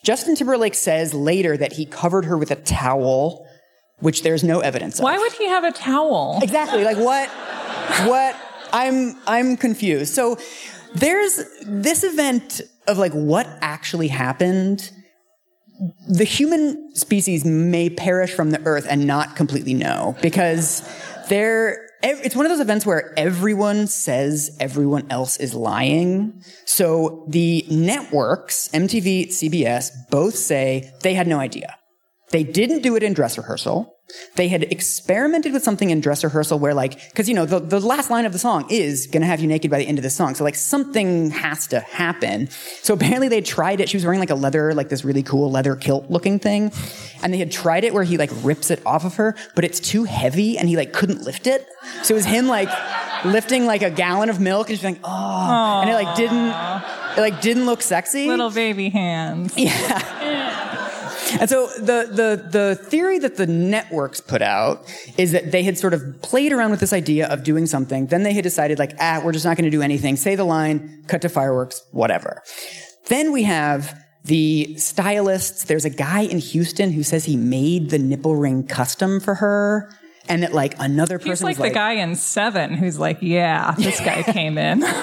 [0.03, 3.47] Justin Timberlake says later that he covered her with a towel,
[3.99, 5.03] which there's no evidence of.
[5.03, 6.39] Why would he have a towel?
[6.43, 6.83] Exactly.
[6.83, 7.29] Like what?
[8.07, 8.35] What?
[8.73, 10.13] I'm I'm confused.
[10.13, 10.37] So
[10.93, 14.91] there's this event of like what actually happened.
[16.07, 20.87] The human species may perish from the earth and not completely know because
[21.29, 26.43] there it's one of those events where everyone says everyone else is lying.
[26.65, 31.77] So the networks, MTV, CBS, both say they had no idea.
[32.33, 33.95] They didn't do it in dress rehearsal.
[34.35, 37.79] They had experimented with something in dress rehearsal where like, cause you know, the, the
[37.79, 40.09] last line of the song is gonna have you naked by the end of the
[40.09, 40.33] song.
[40.33, 42.49] So like something has to happen.
[42.81, 43.87] So apparently they tried it.
[43.87, 46.71] She was wearing like a leather, like this really cool leather kilt looking thing.
[47.21, 49.79] And they had tried it where he like rips it off of her, but it's
[49.79, 51.67] too heavy and he like couldn't lift it.
[52.01, 52.69] So it was him like
[53.25, 56.47] lifting like a gallon of milk and she's like, oh, and it like didn't,
[57.15, 58.27] it like didn't look sexy.
[58.27, 59.53] Little baby hands.
[61.39, 64.83] And so the, the, the theory that the networks put out
[65.17, 68.07] is that they had sort of played around with this idea of doing something.
[68.07, 70.15] Then they had decided like, ah, we're just not going to do anything.
[70.15, 72.41] Say the line, cut to fireworks, whatever.
[73.07, 75.65] Then we have the stylists.
[75.65, 79.89] There's a guy in Houston who says he made the nipple ring custom for her.
[80.29, 83.75] And that like another person He's like was the guy in Seven who's like, yeah,
[83.77, 84.83] this guy came in.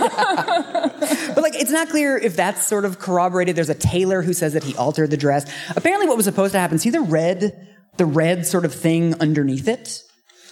[1.34, 3.56] But like, it's not clear if that's sort of corroborated.
[3.56, 5.50] There's a tailor who says that he altered the dress.
[5.74, 6.78] Apparently, what was supposed to happen?
[6.78, 10.02] See the red, the red sort of thing underneath it.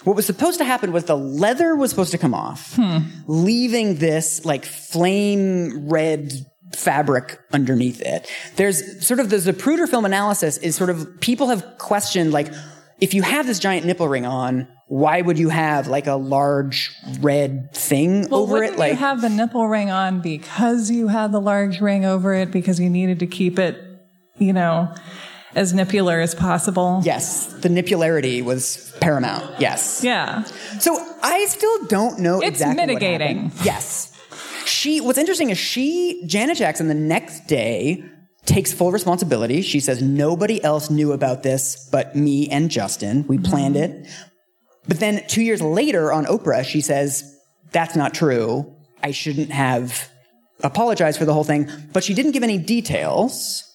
[0.03, 2.99] What was supposed to happen was the leather was supposed to come off, hmm.
[3.27, 6.31] leaving this like flame red
[6.73, 8.29] fabric underneath it.
[8.55, 12.53] There's sort of the Zapruder film analysis is sort of people have questioned like
[12.99, 16.91] if you have this giant nipple ring on, why would you have like a large
[17.21, 18.77] red thing well, over it?
[18.77, 22.51] Like you have the nipple ring on because you had the large ring over it
[22.51, 23.81] because you needed to keep it,
[24.37, 24.93] you know,
[25.55, 27.01] as nipular as possible.
[27.03, 29.59] Yes, the nipularity was paramount.
[29.59, 30.03] Yes.
[30.03, 30.43] Yeah.
[30.79, 33.51] So I still don't know It's exactly mitigating.
[33.63, 34.17] Yes.
[34.65, 35.01] She.
[35.01, 38.03] What's interesting is she, Janet Jackson, the next day
[38.49, 39.61] takes full responsibility.
[39.61, 43.25] She says nobody else knew about this but me and Justin.
[43.27, 43.49] We mm-hmm.
[43.49, 44.07] planned it.
[44.87, 47.37] But then two years later on Oprah, she says
[47.71, 48.75] that's not true.
[49.03, 50.09] I shouldn't have
[50.63, 51.69] apologized for the whole thing.
[51.93, 53.65] But she didn't give any details.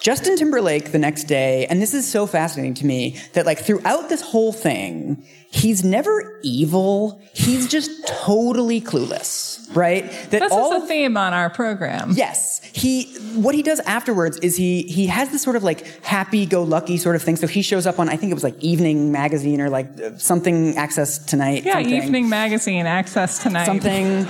[0.00, 4.08] Justin Timberlake the next day, and this is so fascinating to me that like throughout
[4.08, 7.22] this whole thing, he's never evil.
[7.34, 10.10] He's just totally clueless, right?
[10.30, 12.12] That This all is a theme on our program.
[12.16, 12.51] Yes.
[12.74, 13.04] He
[13.34, 16.96] what he does afterwards is he he has this sort of like happy go lucky
[16.96, 17.36] sort of thing.
[17.36, 20.76] So he shows up on I think it was like Evening magazine or like something
[20.76, 21.64] Access Tonight.
[21.64, 23.66] Yeah, something Evening Magazine, Access Tonight.
[23.66, 24.26] something.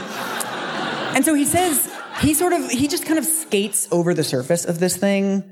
[1.15, 4.65] And so he says he sort of he just kind of skates over the surface
[4.65, 5.45] of this thing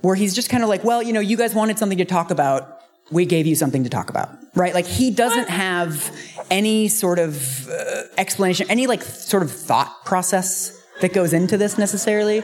[0.00, 2.30] where he's just kind of like, well, you know, you guys wanted something to talk
[2.30, 2.80] about.
[3.10, 4.72] We gave you something to talk about, right?
[4.72, 6.10] Like he doesn't have
[6.50, 11.78] any sort of uh, explanation, any like sort of thought process that goes into this
[11.78, 12.42] necessarily.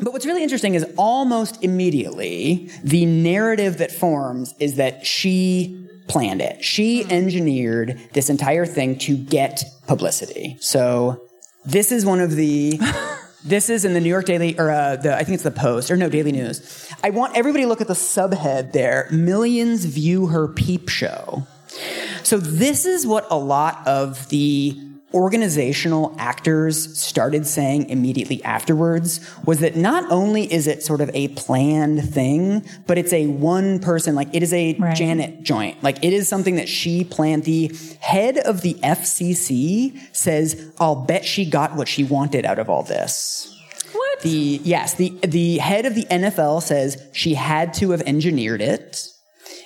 [0.00, 6.40] But what's really interesting is almost immediately the narrative that forms is that she planned
[6.40, 6.64] it.
[6.64, 10.56] She engineered this entire thing to get publicity.
[10.60, 11.28] So
[11.64, 12.80] this is one of the
[13.44, 15.90] this is in the New York Daily or uh, the I think it's the Post
[15.90, 16.90] or no Daily News.
[17.02, 19.08] I want everybody to look at the subhead there.
[19.10, 21.46] Millions view her peep show.
[22.22, 24.78] So this is what a lot of the
[25.14, 31.28] organizational actors started saying immediately afterwards was that not only is it sort of a
[31.28, 34.94] planned thing, but it's a one person, like it is a Right.
[34.94, 35.82] Janet joint.
[35.82, 37.44] Like it is something that she planned.
[37.44, 42.68] The head of the FCC says, I'll bet she got what she wanted out of
[42.68, 43.54] all this.
[43.92, 44.20] What?
[44.20, 49.07] The yes, the the head of the NFL says she had to have engineered it.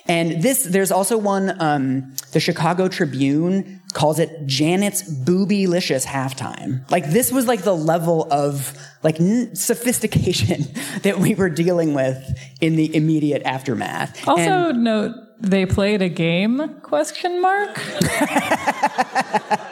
[0.06, 6.88] And this, there's also one, um, the Chicago Tribune calls it Janet's boobylicious halftime.
[6.90, 10.64] Like this was like the level of like n- sophistication
[11.02, 12.18] that we were dealing with
[12.60, 14.26] in the immediate aftermath.
[14.26, 17.76] Also And- note they played a game question mark.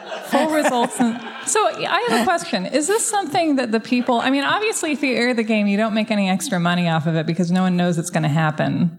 [1.53, 1.79] Full results.
[1.79, 2.67] And, so I have a question.
[2.67, 5.77] Is this something that the people, I mean, obviously if you air the game, you
[5.77, 8.29] don't make any extra money off of it because no one knows it's going to
[8.29, 8.99] happen.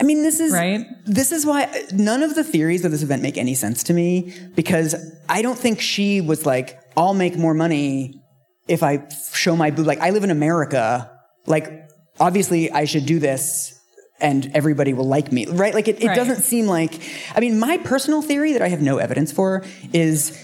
[0.00, 0.86] I mean, this is Right?
[1.06, 4.34] This is why none of the theories of this event make any sense to me
[4.54, 4.94] because
[5.28, 8.22] I don't think she was like, "I'll make more money
[8.66, 11.10] if I show my boob." Like, I live in America.
[11.46, 11.88] Like,
[12.20, 13.77] obviously, I should do this.
[14.20, 15.72] And everybody will like me, right?
[15.72, 16.16] Like it, it Right.
[16.16, 17.00] doesn't seem like.
[17.36, 20.36] I mean, my personal theory that I have no evidence for is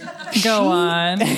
[0.44, 1.20] Go on.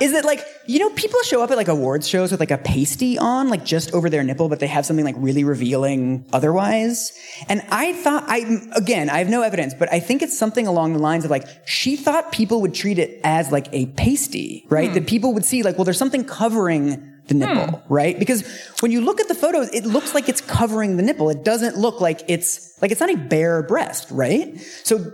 [0.00, 2.58] is that like you know people show up at like awards shows with like a
[2.58, 7.12] pasty on like just over their nipple but they have something like really revealing otherwise
[7.48, 10.92] and i thought i again i have no evidence but i think it's something along
[10.92, 14.88] the lines of like she thought people would treat it as like a pasty right
[14.88, 14.94] hmm.
[14.94, 17.92] that people would see like well there's something covering the nipple, hmm.
[17.92, 18.18] right?
[18.18, 18.44] Because
[18.80, 21.30] when you look at the photos, it looks like it's covering the nipple.
[21.30, 24.60] It doesn't look like it's like it's not a bare breast, right?
[24.84, 25.12] So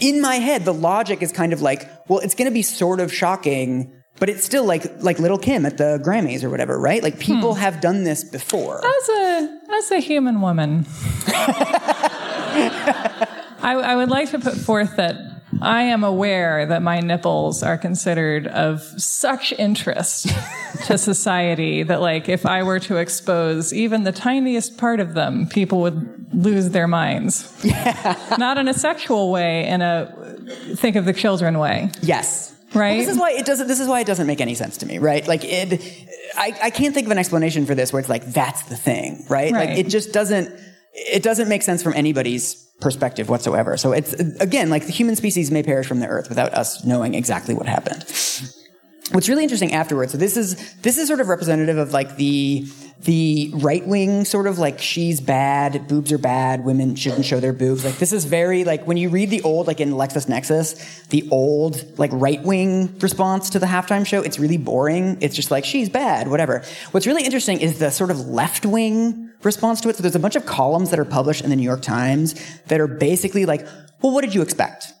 [0.00, 3.00] in my head, the logic is kind of like, well, it's going to be sort
[3.00, 7.02] of shocking, but it's still like like Lil' Kim at the Grammys or whatever, right?
[7.02, 7.60] Like people hmm.
[7.60, 8.84] have done this before.
[8.84, 10.84] As a as a human woman,
[13.62, 15.31] I, I would like to put forth that
[15.62, 20.28] I am aware that my nipples are considered of such interest
[20.86, 25.46] to society that, like, if I were to expose even the tiniest part of them,
[25.46, 27.52] people would lose their minds.
[27.62, 28.34] Yeah.
[28.38, 30.12] Not in a sexual way, in a
[30.74, 31.90] think of the children way.
[32.00, 32.54] Yes.
[32.74, 32.96] Right?
[32.96, 33.68] Well, this is why it doesn't.
[33.68, 35.26] This is why it doesn't make any sense to me, right?
[35.28, 35.82] Like it,
[36.36, 39.26] I, I can't think of an explanation for this where it's like that's the thing,
[39.28, 39.52] right?
[39.52, 39.68] Right.
[39.68, 40.48] Like it just doesn't.
[40.94, 43.76] It doesn't make sense from anybody's perspective whatsoever.
[43.76, 47.14] So it's again like the human species may perish from the earth without us knowing
[47.14, 48.04] exactly what happened.
[49.12, 52.66] What's really interesting afterwards, so this is this is sort of representative of like the
[53.02, 57.52] the right wing sort of like she's bad, boobs are bad, women shouldn't show their
[57.52, 57.84] boobs.
[57.84, 61.98] Like this is very like when you read the old like in LexisNexis, the old
[61.98, 65.18] like right wing response to the halftime show, it's really boring.
[65.20, 66.62] It's just like she's bad, whatever.
[66.92, 69.96] What's really interesting is the sort of left wing response to it.
[69.96, 72.34] So there's a bunch of columns that are published in the New York Times
[72.66, 73.66] that are basically like,
[74.00, 74.92] well, what did you expect?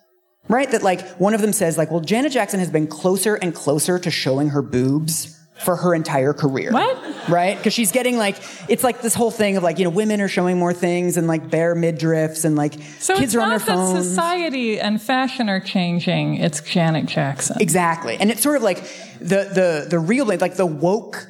[0.48, 0.70] Right?
[0.70, 3.98] That like one of them says like, well, Janet Jackson has been closer and closer
[3.98, 6.72] to showing her boobs for her entire career.
[6.72, 7.28] What?
[7.28, 7.56] Right?
[7.56, 8.36] Because she's getting like,
[8.68, 11.28] it's like this whole thing of like, you know, women are showing more things and
[11.28, 14.08] like bare midriffs and like So kids it's are on their not that phones.
[14.08, 17.58] society and fashion are changing; it's Janet Jackson.
[17.60, 18.16] Exactly.
[18.18, 18.78] And it's sort of like
[19.20, 21.28] the the the real like the woke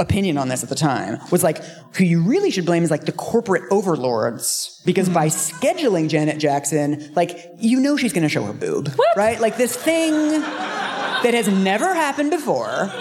[0.00, 1.62] opinion on this at the time was like
[1.94, 4.80] who you really should blame is like the corporate overlords.
[4.84, 9.40] Because by scheduling Janet Jackson like you know she's going to show her boob right?
[9.40, 12.92] Like this thing that has never happened before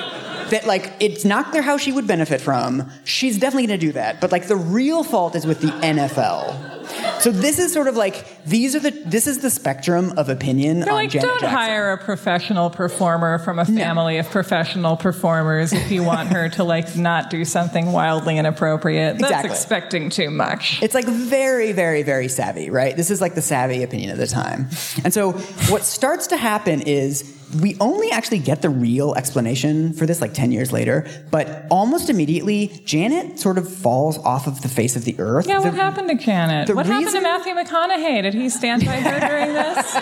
[0.50, 3.92] that like it's not clear how she would benefit from she's definitely going to do
[3.94, 4.22] that.
[4.22, 6.74] But like the real fault is with the NFL
[7.20, 10.80] so this is sort of like these are the this is the spectrum of opinion
[10.82, 11.58] They're on like, Janet don't Jackson.
[11.58, 16.64] hire a professional performer from a family of professional performers if you want her to
[16.64, 19.18] like not do something wildly inappropriate.
[19.18, 19.50] That's Exactly.
[19.52, 20.82] expecting too much.
[20.82, 22.96] It's like very, very, very savvy, right?
[22.96, 24.68] This is like the savvy opinion of the time.
[25.04, 25.32] And so
[25.70, 30.34] what starts to happen is we only actually get the real explanation for this like
[30.34, 35.06] 10 years later, but almost immediately, Janet sort of falls off of the face of
[35.06, 35.46] the earth.
[35.48, 36.66] yeah, what happened to Janet?
[36.66, 38.24] the What happened to Matthew McConaughey?
[38.24, 39.96] Did he stand by her during this?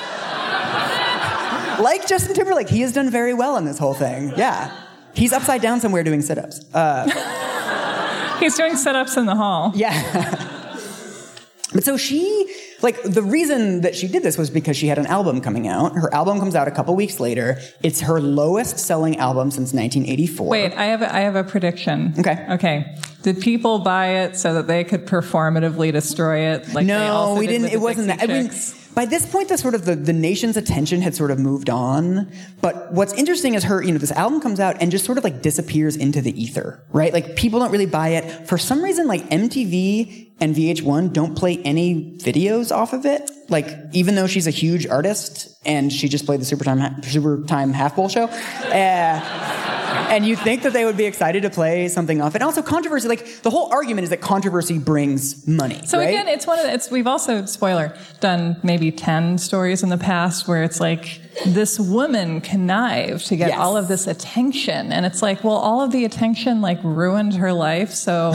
[1.79, 4.33] Like Justin Timberlake, he has done very well in this whole thing.
[4.37, 4.71] Yeah.
[5.13, 6.61] He's upside down somewhere doing sit ups.
[6.73, 7.09] Uh,
[8.39, 9.71] He's doing sit-ups in the hall.
[9.75, 10.47] Yeah.
[11.73, 15.05] But so she, like, the reason that she did this was because she had an
[15.05, 15.93] album coming out.
[15.93, 17.59] Her album comes out a couple weeks later.
[17.83, 20.47] It's her lowest selling album since 1984.
[20.47, 22.13] Wait, I have a, I have a prediction.
[22.19, 22.45] Okay.
[22.49, 22.97] Okay.
[23.23, 26.73] Did people buy it so that they could performatively destroy it?
[26.73, 27.73] Like no, we did didn't.
[27.73, 28.21] It wasn't that.
[28.21, 28.51] I mean,
[28.93, 32.31] by this point, the sort of the, the nation's attention had sort of moved on.
[32.59, 35.23] But what's interesting is her, you know, this album comes out and just sort of
[35.23, 37.13] like disappears into the ether, right?
[37.13, 38.47] Like people don't really buy it.
[38.47, 43.29] For some reason, like MTV and VH1 don't play any videos off of it.
[43.47, 47.43] Like even though she's a huge artist and she just played the Super Time Super
[47.43, 48.25] Time Half Bowl show.
[48.25, 49.60] Uh,
[50.11, 52.35] and you'd think that they would be excited to play something off.
[52.35, 55.81] And also controversy, like the whole argument is that controversy brings money.
[55.85, 56.09] So right?
[56.09, 59.97] again, it's one of the, it's we've also spoiler done maybe ten stories in the
[59.97, 63.59] past where it's like this woman connived to get Yes.
[63.59, 67.53] all of this attention, and it's like, well, all of the attention like ruined her
[67.53, 67.91] life.
[67.91, 68.33] So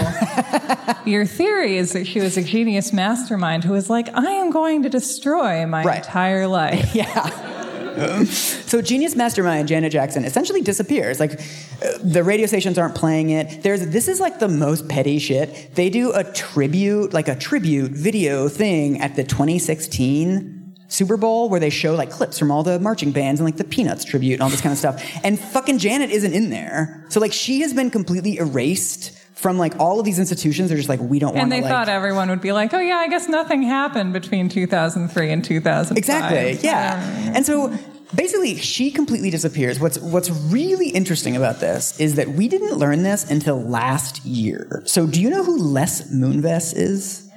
[1.05, 4.83] your theory is that she was a genius mastermind who was like, I am going
[4.85, 5.99] to destroy my Right.
[5.99, 6.95] entire life.
[6.95, 7.63] Yeah.
[8.27, 11.21] so Genius Mastermind Janet Jackson essentially disappears.
[11.21, 13.63] Like uh, the radio stations aren't playing it.
[13.63, 15.75] There's this is like the most petty shit.
[15.75, 20.57] They do a tribute, like a tribute video thing at the 2016
[20.89, 23.65] Super Bowl where they show like clips from all the marching bands and like the
[23.65, 25.03] Peanuts tribute and all this kind of stuff.
[25.25, 27.05] And fucking Janet isn't in there.
[27.09, 30.71] So like she has been completely erased from like all of these institutions.
[30.71, 32.81] They're just like we don't want And they like thought everyone would be like, oh
[32.81, 35.97] yeah, I guess nothing happened between 2003 and 2005.
[35.97, 36.59] Exactly.
[36.67, 37.33] Yeah.
[37.35, 37.77] And so
[38.15, 39.79] basically she completely disappears.
[39.79, 44.83] What's what's really interesting about this is that we didn't learn this until last year.
[44.87, 47.31] So do you know who Les Moonves is?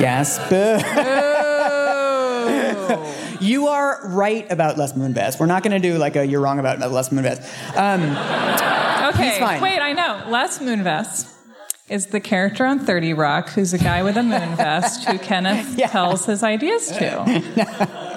[0.00, 0.40] Yes.
[2.46, 3.38] Oh.
[3.40, 5.40] you are right about Les Moonves.
[5.40, 7.38] We're not going to do like a you're wrong about Les Moonves.
[7.76, 8.02] Um,
[9.14, 9.60] Okay, He's fine.
[9.62, 10.24] wait, I know.
[10.28, 11.30] Les Moonves
[11.88, 15.78] is the character on 30 Rock who's a guy with a moon vest who Kenneth
[15.78, 15.88] Yeah.
[15.88, 17.90] tells his ideas to.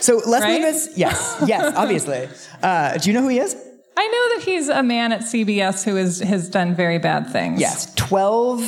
[0.00, 0.62] So Les Right?
[0.62, 2.26] Moonves, yes, yes, obviously.
[2.62, 3.54] Uh, do you know who he is?
[3.98, 7.60] I know that he's a man at CBS who is, has done very bad things.
[7.60, 8.62] Yes, 12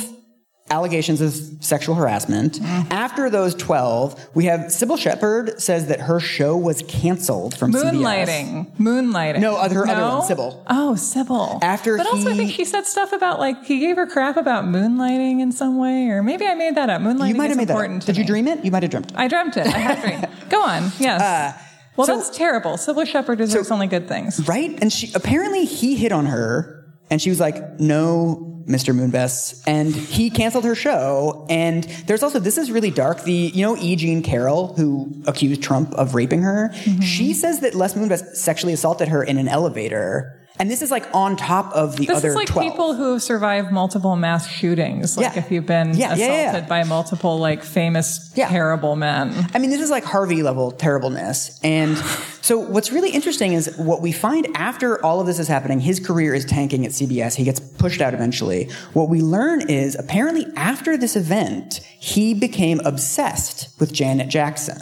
[0.73, 1.33] allegations of
[1.63, 2.59] sexual harassment.
[2.59, 2.91] Mm.
[2.91, 7.91] After those 12, we have Cybill Shepherd says that her show was canceled from CBS.
[7.93, 8.75] Moonlighting.
[8.77, 9.39] Moonlighting.
[9.39, 10.17] No, other- her other No?
[10.19, 10.63] one, Cybill.
[10.67, 11.59] Oh, Cybill.
[11.63, 14.65] After but also, I think she said stuff about like he gave her crap about
[14.65, 17.01] moonlighting in some way, or maybe I made that up.
[17.01, 17.73] Moonlighting You might is have made that.
[17.73, 18.05] important up.
[18.07, 18.65] to Did you dream it?
[18.65, 19.17] You might have dreamt it.
[19.17, 19.67] I dreamt it.
[19.67, 20.27] I had dreamed.
[20.49, 20.91] Go on.
[20.99, 21.55] Yes.
[21.95, 22.71] well, so- that's terrible.
[22.73, 24.47] Cybill Shepherd deserves only good things.
[24.47, 24.77] Right?
[24.81, 28.95] And she apparently he hit on her and she was like, "No, Mr.
[28.95, 31.45] Moonves." And he canceled her show.
[31.49, 33.23] And there's also this is really dark.
[33.23, 33.95] The you know E.
[33.95, 36.69] Jean Carroll who accused Trump of raping her.
[36.73, 37.01] Mm-hmm.
[37.01, 40.39] She says that Les Moonves sexually assaulted her in an elevator.
[40.59, 42.67] And this is like on top of the This other is like 12.
[42.71, 45.17] people who have survived multiple mass shootings.
[45.17, 45.39] Like Yeah.
[45.39, 46.19] if you've been Yeah, assaulted
[46.63, 46.65] yeah.
[46.69, 49.33] by multiple like famous terrible men.
[49.53, 51.59] I mean, this is like Harvey level terribleness.
[51.63, 51.97] And
[52.41, 55.99] so what's really interesting is what we find after all of this is happening, his
[55.99, 57.33] career is tanking at CBS.
[57.35, 58.69] He gets pushed out eventually.
[58.93, 64.77] What we learn is apparently after this event, he became obsessed with Janet Jackson.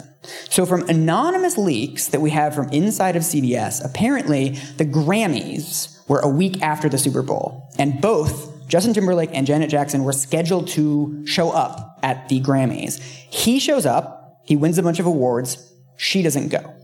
[0.50, 6.20] So from anonymous leaks that we have from inside of CBS, apparently the Grammys were
[6.20, 7.68] a week after the Super Bowl.
[7.78, 13.00] And both Justin Timberlake and Janet Jackson were scheduled to show up at the Grammys.
[13.00, 16.74] He shows up, he wins a bunch of awards, she doesn't go.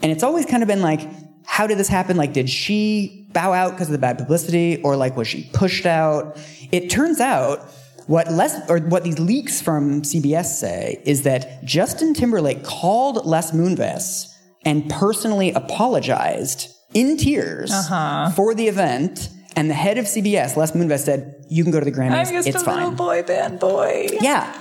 [0.00, 1.00] And it's always kind of been like,
[1.44, 2.16] how did this happen?
[2.16, 5.86] Like, did she bow out because of the bad publicity or like was she pushed
[5.86, 6.38] out?
[6.72, 7.70] It turns out
[8.06, 13.50] what Les or what these leaks from CBS say is that Justin Timberlake called Les
[13.50, 14.32] Moonves
[14.64, 18.30] and personally apologized in tears uh-huh.
[18.30, 19.28] for the event.
[19.58, 22.26] And the head of CBS, Les Moonves, said, "You can go to the Grammys.
[22.26, 24.08] I'm just it's a fine." little boy band boy.
[24.20, 24.52] Yeah.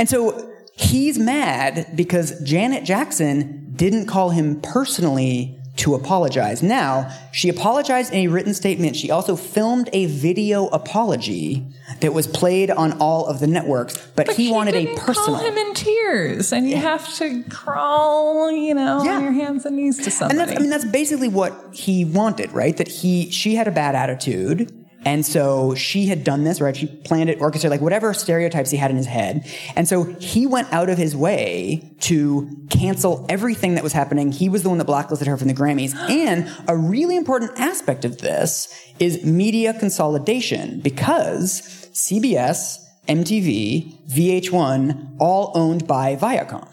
[0.00, 6.62] And so he's mad because Janet Jackson didn't call him personally to apologize.
[6.62, 8.96] Now, she apologized in a written statement.
[8.96, 11.64] She also filmed a video apology
[12.00, 15.38] that was played on all of the networks, but, But he wanted a personal.
[15.38, 19.16] Call him in tears, and you have to crawl, you know, Yeah.
[19.16, 20.38] on your hands and knees to and somebody.
[20.38, 22.76] that's I mean that's basically what he wanted, right?
[22.76, 24.72] That he she had a bad attitude.
[25.04, 26.76] And so she had done this, right?
[26.76, 29.46] She planned it, orchestrated, like whatever stereotypes he had in his head.
[29.74, 34.32] And so he went out of his way to cancel everything that was happening.
[34.32, 35.94] He was the one that blacklisted her from the Grammys.
[35.94, 41.62] And a really important aspect of this is media consolidation because
[41.92, 46.68] CBS, MTV, VH1, all owned by Viacom.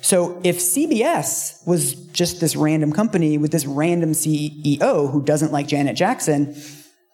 [0.00, 5.66] So if CBS was just this random company with this random CEO who doesn't like
[5.68, 6.54] Janet Jackson,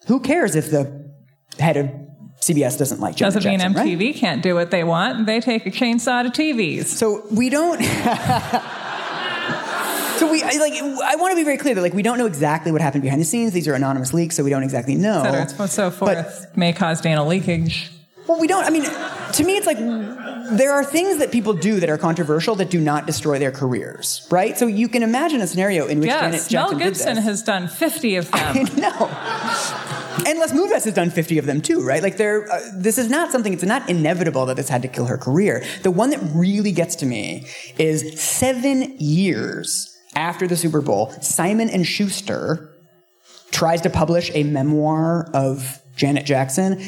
[0.08, 1.10] who cares if the
[1.58, 1.90] head of
[2.40, 3.98] CBS doesn't like Janet Doesn't mean Jackson, right?
[3.98, 5.26] MTV can't do what they want.
[5.26, 6.86] They take a chainsaw to TVs.
[6.86, 7.82] So we don't.
[10.18, 10.72] so we I- like.
[11.02, 13.20] I want to be very clear that like we don't know exactly what happened behind
[13.20, 13.52] the scenes.
[13.52, 15.22] These are anonymous leaks, so we don't exactly know.
[15.24, 17.90] Et cetera, so forth may cause data leakage.
[18.26, 18.64] Well, we don't.
[18.64, 22.54] I mean, to me, it's like there are things that people do that are controversial
[22.56, 24.56] that do not destroy their careers, right?
[24.58, 27.68] So you can imagine a scenario in which Janet Yes, Mel Gibson did has done
[27.68, 28.56] 50 of them.
[28.76, 28.90] no.
[28.90, 29.87] And
[30.26, 32.02] Les Moonves has done 50 of them too, right?
[32.02, 35.06] Like there, uh, this is not something, it's not inevitable that this had to kill
[35.06, 35.64] her career.
[35.82, 37.46] The one that really gets to me
[37.78, 42.74] is seven years after the Super Bowl, Simon and Schuster
[43.50, 46.82] tries to publish a memoir of Janet Jackson.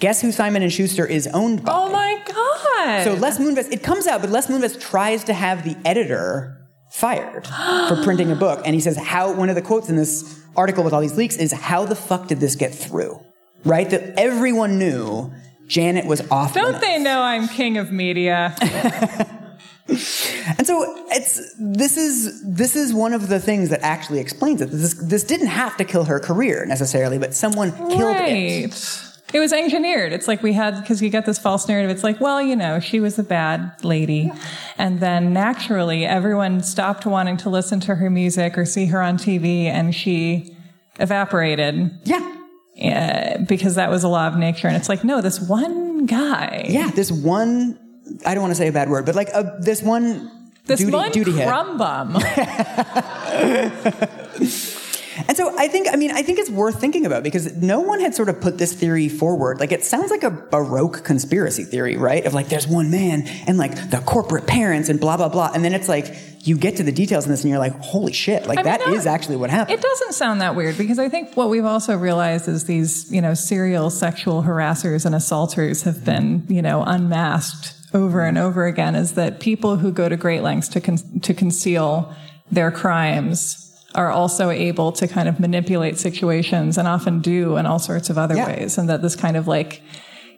[0.00, 1.72] Guess who Simon and Schuster is owned by?
[1.74, 3.04] Oh my god!
[3.04, 6.60] So Les Moonves, it comes out, but Les Moonves tries to have the editor
[6.90, 7.46] fired
[7.88, 10.84] for printing a book, and he says how one of the quotes in this article
[10.84, 13.20] with all these leaks is how the fuck did this get through?
[13.64, 15.32] Right, that everyone knew
[15.66, 16.54] Janet was off.
[16.54, 16.84] Don't limits.
[16.84, 18.54] they know I'm king of media?
[19.86, 24.70] And so it's this is this is one of the things that actually explains it.
[24.70, 29.03] This this didn't have to kill her career necessarily, but someone killed it.
[29.34, 30.12] It was engineered.
[30.12, 31.90] It's like we had, because you get this false narrative.
[31.90, 34.30] It's like, well, you know, she was a bad lady.
[34.78, 39.18] And then naturally, everyone stopped wanting to listen to her music or see her on
[39.18, 40.56] TV, and she
[41.00, 42.36] evaporated Yeah,
[42.80, 44.68] uh, because that was a law of nature.
[44.68, 46.92] And it's like, no, this one guy, yeah.
[46.92, 47.76] This one,
[48.24, 50.30] I don't want to say a bad word, but like a, this one
[50.66, 52.12] this duty, one duty crumb bum.
[55.28, 58.00] And so I think, I mean, I think it's worth thinking about because no one
[58.00, 59.60] had sort of put this theory forward.
[59.60, 62.24] Like it sounds like a baroque conspiracy theory, right?
[62.24, 65.64] Of like there's one man and like the corporate parents and blah blah blah, and
[65.64, 66.14] then it's like
[66.46, 68.78] you get to the details in this and you're like, holy shit, like I mean,
[68.78, 69.78] that is actually what happened.
[69.78, 73.22] It doesn't sound that weird because I think what we've also realized is these, you
[73.22, 78.94] know, serial sexual harassers and assaulters have been, you know, unmasked over and over again.
[78.94, 82.14] Is that people who go to great lengths to con- to conceal
[82.50, 83.64] their crimes
[83.94, 88.18] are also able to kind of manipulate situations and often do in all sorts of
[88.18, 88.46] other Yeah.
[88.46, 89.82] ways, and that this kind of like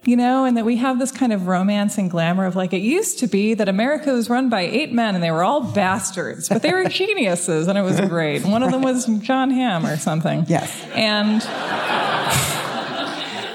[0.04, 2.80] you know, and that we have this kind of romance and glamour of like, it
[2.80, 6.48] used to be that America was run by eight men and they were all bastards,
[6.48, 8.44] but they were geniuses and it was great.
[8.44, 10.44] One of them was Jon Hamm or something.
[10.46, 10.80] Yes.
[10.94, 11.42] And,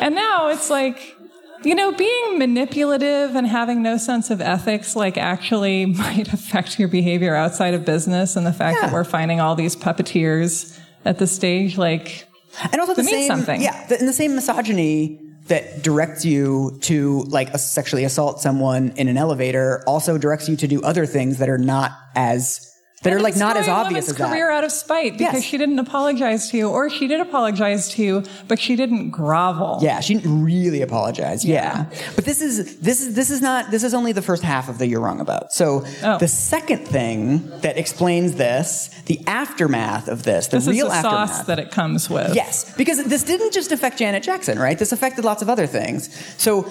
[0.02, 1.16] and now it's like,
[1.64, 6.88] you know, being manipulative and having no sense of ethics, like actually might affect your
[6.88, 8.36] behavior outside of business.
[8.36, 8.88] And the fact Yeah.
[8.88, 12.28] that we're finding all these puppeteers at the stage, like,
[12.72, 13.62] and also the same, something.
[13.62, 19.08] yeah, the, and the same misogyny that directs you to like sexually assault someone in
[19.08, 22.71] an elevator also directs you to do other things that are not as
[23.04, 24.58] that are like not as obvious as career that.
[24.58, 25.44] out of spite because Yes.
[25.44, 29.80] she didn't apologize to you, or she did apologize to you, but she didn't grovel.
[29.82, 31.44] Yeah, she didn't really apologize.
[31.44, 31.86] Yeah.
[31.92, 32.00] Yeah.
[32.16, 34.78] But this is this is this is not this is only the first half of
[34.78, 35.52] the you're wrong about.
[35.52, 36.18] So Oh.
[36.20, 40.98] the second thing that explains this, the aftermath of this, the This real is the
[41.00, 41.30] aftermath.
[41.38, 42.36] sauce that it comes with.
[42.36, 44.78] Yes, because this didn't just affect Janet Jackson, right?
[44.78, 46.10] This affected lots of other things.
[46.38, 46.68] So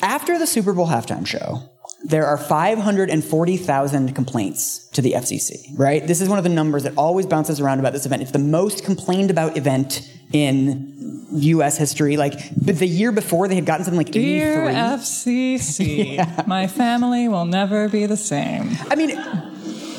[0.00, 1.62] after the Super Bowl halftime show,
[2.04, 6.06] there are 540,000 complaints to the FCC, right?
[6.06, 8.22] This is one of the numbers that always bounces around about this event.
[8.22, 12.16] It's the most complained about event in US history.
[12.16, 14.22] Like but the year before, they had gotten something like 83.
[14.22, 18.70] Dear FCC, my family will never be the same.
[18.90, 19.10] I mean,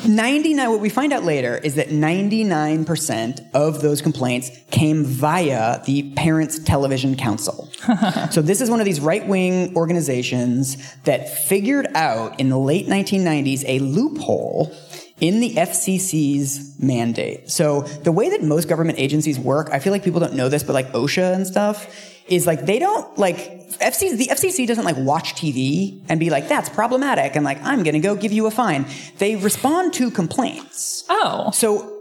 [0.06, 6.12] 99, what we find out later is that 99% of those complaints came via the
[6.14, 7.69] Parents Television Council.
[8.30, 13.64] so this is one of these right-wing organizations that figured out in the late 1990s
[13.66, 14.74] a loophole
[15.20, 17.50] in the FCC's mandate.
[17.50, 20.62] So the way that most government agencies work, I feel like people don't know this,
[20.62, 21.94] but like OSHA and stuff,
[22.26, 23.36] is like they don't like
[23.80, 27.82] FCC the FCC doesn't like watch TV and be like that's problematic and like I'm
[27.82, 28.86] going to go give you a fine.
[29.18, 31.04] They respond to complaints.
[31.08, 31.99] Oh, So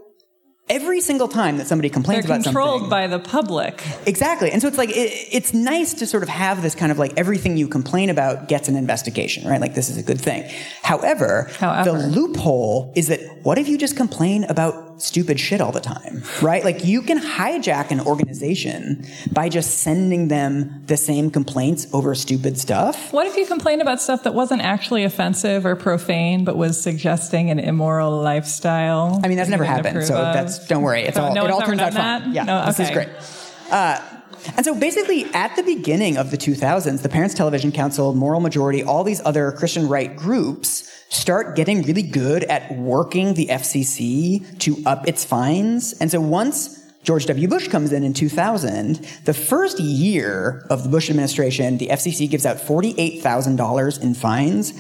[0.70, 3.84] every single time that somebody complains they're about controlled by the public.
[4.06, 4.52] Exactly.
[4.52, 7.14] And so it's like, it, it's nice to sort of have this kind of like
[7.18, 9.60] everything you complain about gets an investigation, right?
[9.60, 10.50] Like this is a good thing.
[10.84, 11.92] However, However.
[11.92, 16.24] the loophole is that what if you just complain about stupid shit all the time,
[16.42, 16.64] right?
[16.64, 22.58] Like you can hijack an organization by just sending them the same complaints over stupid
[22.58, 23.12] stuff.
[23.14, 27.50] What if you complained about stuff that wasn't actually offensive or profane, but was suggesting
[27.50, 29.20] an immoral lifestyle?
[29.24, 30.04] I mean, that's never happened.
[30.06, 30.34] So of?
[30.34, 31.04] that's, don't worry.
[31.04, 32.22] It's Oh, all, no it all turns out fine.
[32.24, 32.34] that?
[32.34, 32.44] Yeah.
[32.44, 33.10] No, This is great.
[33.72, 34.00] Uh,
[34.56, 38.84] and so basically, at the beginning of the 2000s, the Parents Television Council, Moral Majority,
[38.84, 44.78] all these other Christian right groups start getting really good at working the FCC to
[44.86, 45.94] up its fines.
[46.00, 47.48] And so once George W.
[47.48, 52.46] Bush comes in in 2000, the first year of the Bush administration, the FCC gives
[52.46, 54.74] out $48,000 in fines.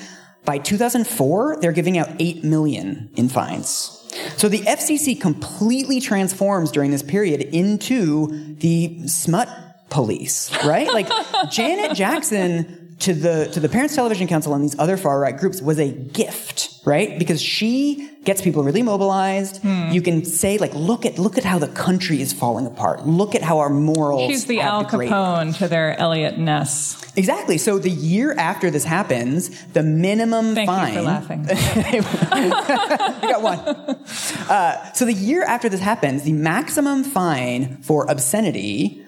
[0.45, 3.98] By 2004, they're giving out 8 million in fines.
[4.37, 9.49] So the FCC completely transforms during this period into the smut
[9.89, 10.87] police, right?
[10.87, 11.09] Like
[11.51, 15.61] Janet Jackson to the to the Parents Television Council and these other far right groups
[15.61, 17.17] was a gift, right?
[17.17, 19.61] Because she gets people really mobilized.
[19.61, 19.89] Hmm.
[19.91, 23.07] You can say like, look at look at how the country is falling apart.
[23.07, 24.29] Look at how our morals.
[24.29, 25.13] She's the Al degraded.
[25.13, 27.01] Capone to their Eliot Ness.
[27.15, 27.57] Exactly.
[27.57, 30.93] So the year after this happens, the minimum Thank fine.
[30.93, 31.47] you for laughing.
[33.19, 33.59] You got one.
[34.49, 39.05] Uh, so the year after this happens, the maximum fine for obscenity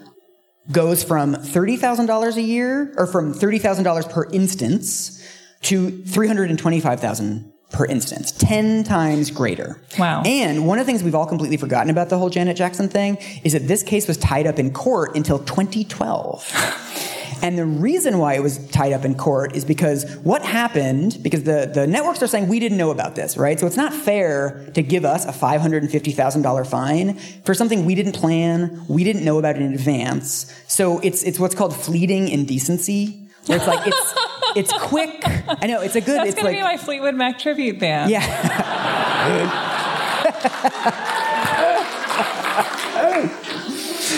[0.72, 5.26] goes from thirty thousand dollars a year, or from thirty thousand dollars per instance,
[5.62, 9.82] to three hundred and twenty-five thousand per instance, ten times greater.
[9.98, 10.24] Wow.
[10.26, 13.18] And one of the things we've all completely forgotten about the whole Janet Jackson thing
[13.44, 17.08] is that this case was tied up in court until 2012.
[17.42, 21.44] And the reason why it was tied up in court is because what happened, because
[21.44, 23.60] the, the networks are saying we didn't know about this, right?
[23.60, 28.86] So it's not fair to give us a $550,000 fine for something we didn't plan,
[28.88, 30.54] we didn't know about in advance.
[30.68, 33.28] So it's, it's what's called fleeting indecency.
[33.48, 34.14] Where it's like, it's,
[34.56, 35.22] it's quick.
[35.26, 37.80] I know, it's a good, That's it's going to like, be my Fleetwood Mac tribute
[37.80, 38.12] band.
[38.12, 38.22] yeah.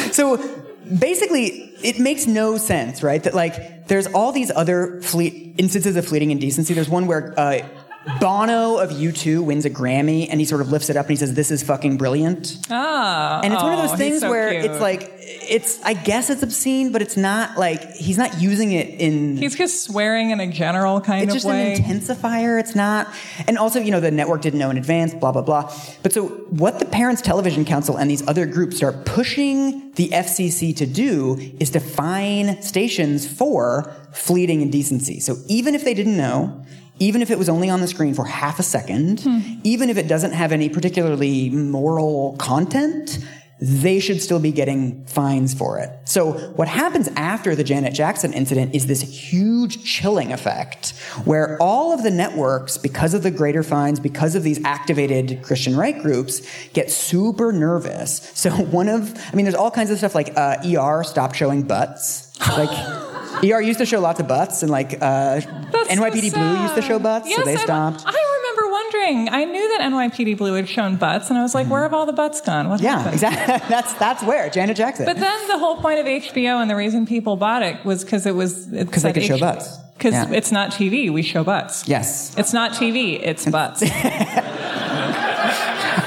[0.11, 0.62] so
[0.99, 1.47] basically,
[1.83, 3.23] it makes no sense, right?
[3.23, 6.73] That like there's all these other fleet instances of fleeting indecency.
[6.73, 7.67] There's one where uh,
[8.19, 11.15] Bono of U2 wins a Grammy and he sort of lifts it up and he
[11.15, 14.51] says, "This is fucking brilliant." Ah, And it's one of oh, those things so where
[14.51, 14.65] cute.
[14.65, 18.89] it's like it's I guess it's obscene, but it's not like he's not using it
[18.99, 21.35] in he's just swearing in a general kind of way.
[21.35, 22.59] it's just an intensifier.
[22.59, 23.07] It's not,
[23.47, 25.73] and also, you know, the network didn't know in advance, blah, blah, blah.
[26.01, 30.75] But so what the Parents Television Council and these other groups are pushing the FCC
[30.77, 35.19] to do is to fine stations for fleeting indecency.
[35.19, 36.65] So even if they didn't know,
[37.03, 39.25] even if it was only on the screen for half a second,
[39.63, 43.19] even if it doesn't have any particularly moral content,
[43.59, 45.89] they should still be getting fines for it.
[46.05, 50.91] So what happens after the Janet Jackson incident is this huge chilling effect
[51.25, 55.75] where all of the networks, because of the greater fines, because of these activated Christian
[55.75, 56.41] right groups,
[56.73, 58.31] get super nervous.
[58.33, 58.49] So
[58.79, 62.37] one of, I mean, there's all kinds of stuff like uh, ER stopped showing butts.
[62.49, 62.69] Like,
[63.43, 65.43] ER used to show lots of butts, and like uh, That's
[65.93, 68.03] so NYPD Blue used to show butts, Yes, so they stopped.
[68.05, 69.29] I remember wondering.
[69.29, 72.05] I knew that NYPD Blue had shown butts, and I was like, "Where have all
[72.05, 72.69] the butts gone?
[72.69, 73.67] What yeah, happened?" exactly.
[73.69, 75.05] that's that's where Janet Jackson.
[75.05, 78.25] But then the whole point of HBO and the reason people bought it was because
[78.25, 79.77] it was Because they could show butts.
[79.97, 80.31] Because Yeah.
[80.31, 81.87] it's not TV, we show butts.
[81.87, 82.35] yes.
[82.37, 83.81] It's not TV, it's butts.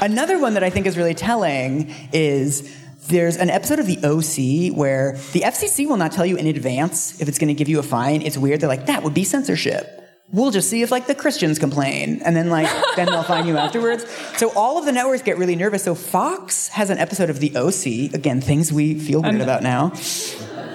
[0.01, 2.69] Another one that I think is really telling is
[3.07, 7.19] there's an episode of the OC where the FCC will not tell you in advance
[7.21, 8.21] if it's going to give you a fine.
[8.21, 8.61] It's weird.
[8.61, 10.03] They're like, that would be censorship.
[10.33, 13.55] We'll just see if like the Christians complain, and then like then they'll fine you
[13.55, 14.05] afterwards.
[14.35, 15.85] So all of the networks get really nervous.
[15.85, 18.13] So Fox has an episode of the OC.
[18.13, 19.93] Again, things we feel weird about now.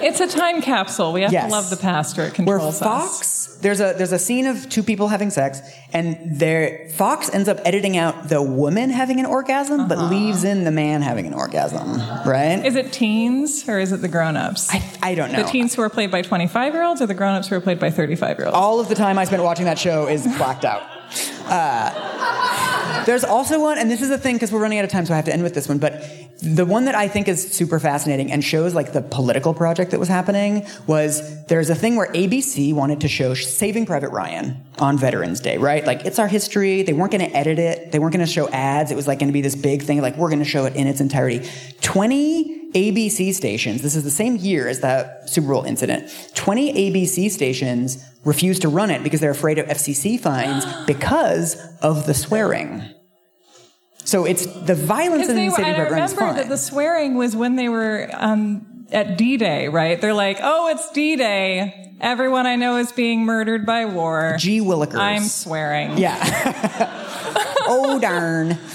[0.02, 1.12] It's a time capsule.
[1.12, 1.46] We have Yes.
[1.46, 2.22] to love the pastor.
[2.22, 3.08] It where controls us.
[3.08, 5.60] Fox there's a there's a scene of two people having sex
[5.92, 10.10] and there Fox ends up editing out the woman having an orgasm but uh-huh.
[10.10, 11.96] leaves in the man having an orgasm
[12.28, 14.74] right Is it teens or is it the grown-ups?
[14.74, 17.56] I, I don't know the teens who are played by 25-year-olds or the grown-ups who
[17.56, 18.54] are played by 35-year-olds?
[18.54, 20.82] all of the time I spent watching that show is blacked out
[21.46, 25.06] uh, there's also one and this is the thing because we're running out of time
[25.06, 26.02] so I have to end with this one but
[26.42, 30.00] the one that I think is super fascinating and shows like the political project that
[30.00, 34.98] was happening was there's a thing where ABC wanted to show Saving Private Ryan on
[34.98, 35.86] Veterans Day, right?
[35.86, 36.82] Like it's our history.
[36.82, 37.92] They weren't going to edit it.
[37.92, 38.90] They weren't going to show ads.
[38.90, 40.02] It was like going to be this big thing.
[40.02, 41.48] Like we're going to show it in its entirety.
[41.80, 43.82] 20 ABC stations.
[43.82, 46.10] This is the same year as that Super Bowl incident.
[46.34, 52.06] 20 ABC stations refused to run it because they're afraid of FCC fines because of
[52.06, 52.82] the swearing.
[54.04, 56.36] So it's the violence in they were, and I Ryan is remember fine.
[56.36, 60.00] that the swearing was when they were um, at D-Day, right?
[60.00, 61.94] They're like, "Oh, it's D-Day.
[62.00, 64.34] Everyone I know is being murdered by war.
[64.38, 64.60] G.
[64.60, 64.98] Willikers.
[64.98, 66.18] I'm swearing." Yeah.
[67.68, 68.58] oh darn.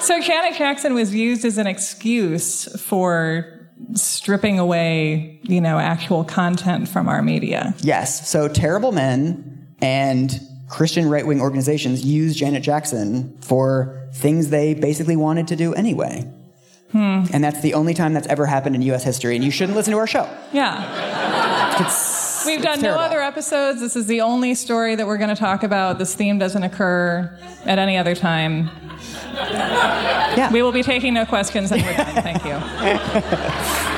[0.00, 3.56] So Janet Jackson was used as an excuse for
[3.94, 7.74] stripping away, you know, actual content from our media.
[7.80, 8.28] Yes.
[8.28, 10.38] So terrible men and
[10.68, 16.30] Christian right wing organizations use Janet Jackson for things they basically wanted to do anyway.
[16.92, 17.24] Hmm.
[17.32, 19.04] And that's the only time that's ever happened in U.S.
[19.04, 19.34] history.
[19.36, 20.28] And you shouldn't listen to our show.
[20.52, 21.84] Yeah.
[21.84, 22.09] It's,
[22.46, 23.80] We've done no other episodes.
[23.80, 25.98] This is the only story that we're going to talk about.
[25.98, 28.70] This theme doesn't occur at any other time.
[29.34, 30.52] Yeah.
[30.52, 32.22] We will be taking no questions and we're done.
[32.22, 33.86] Thank you.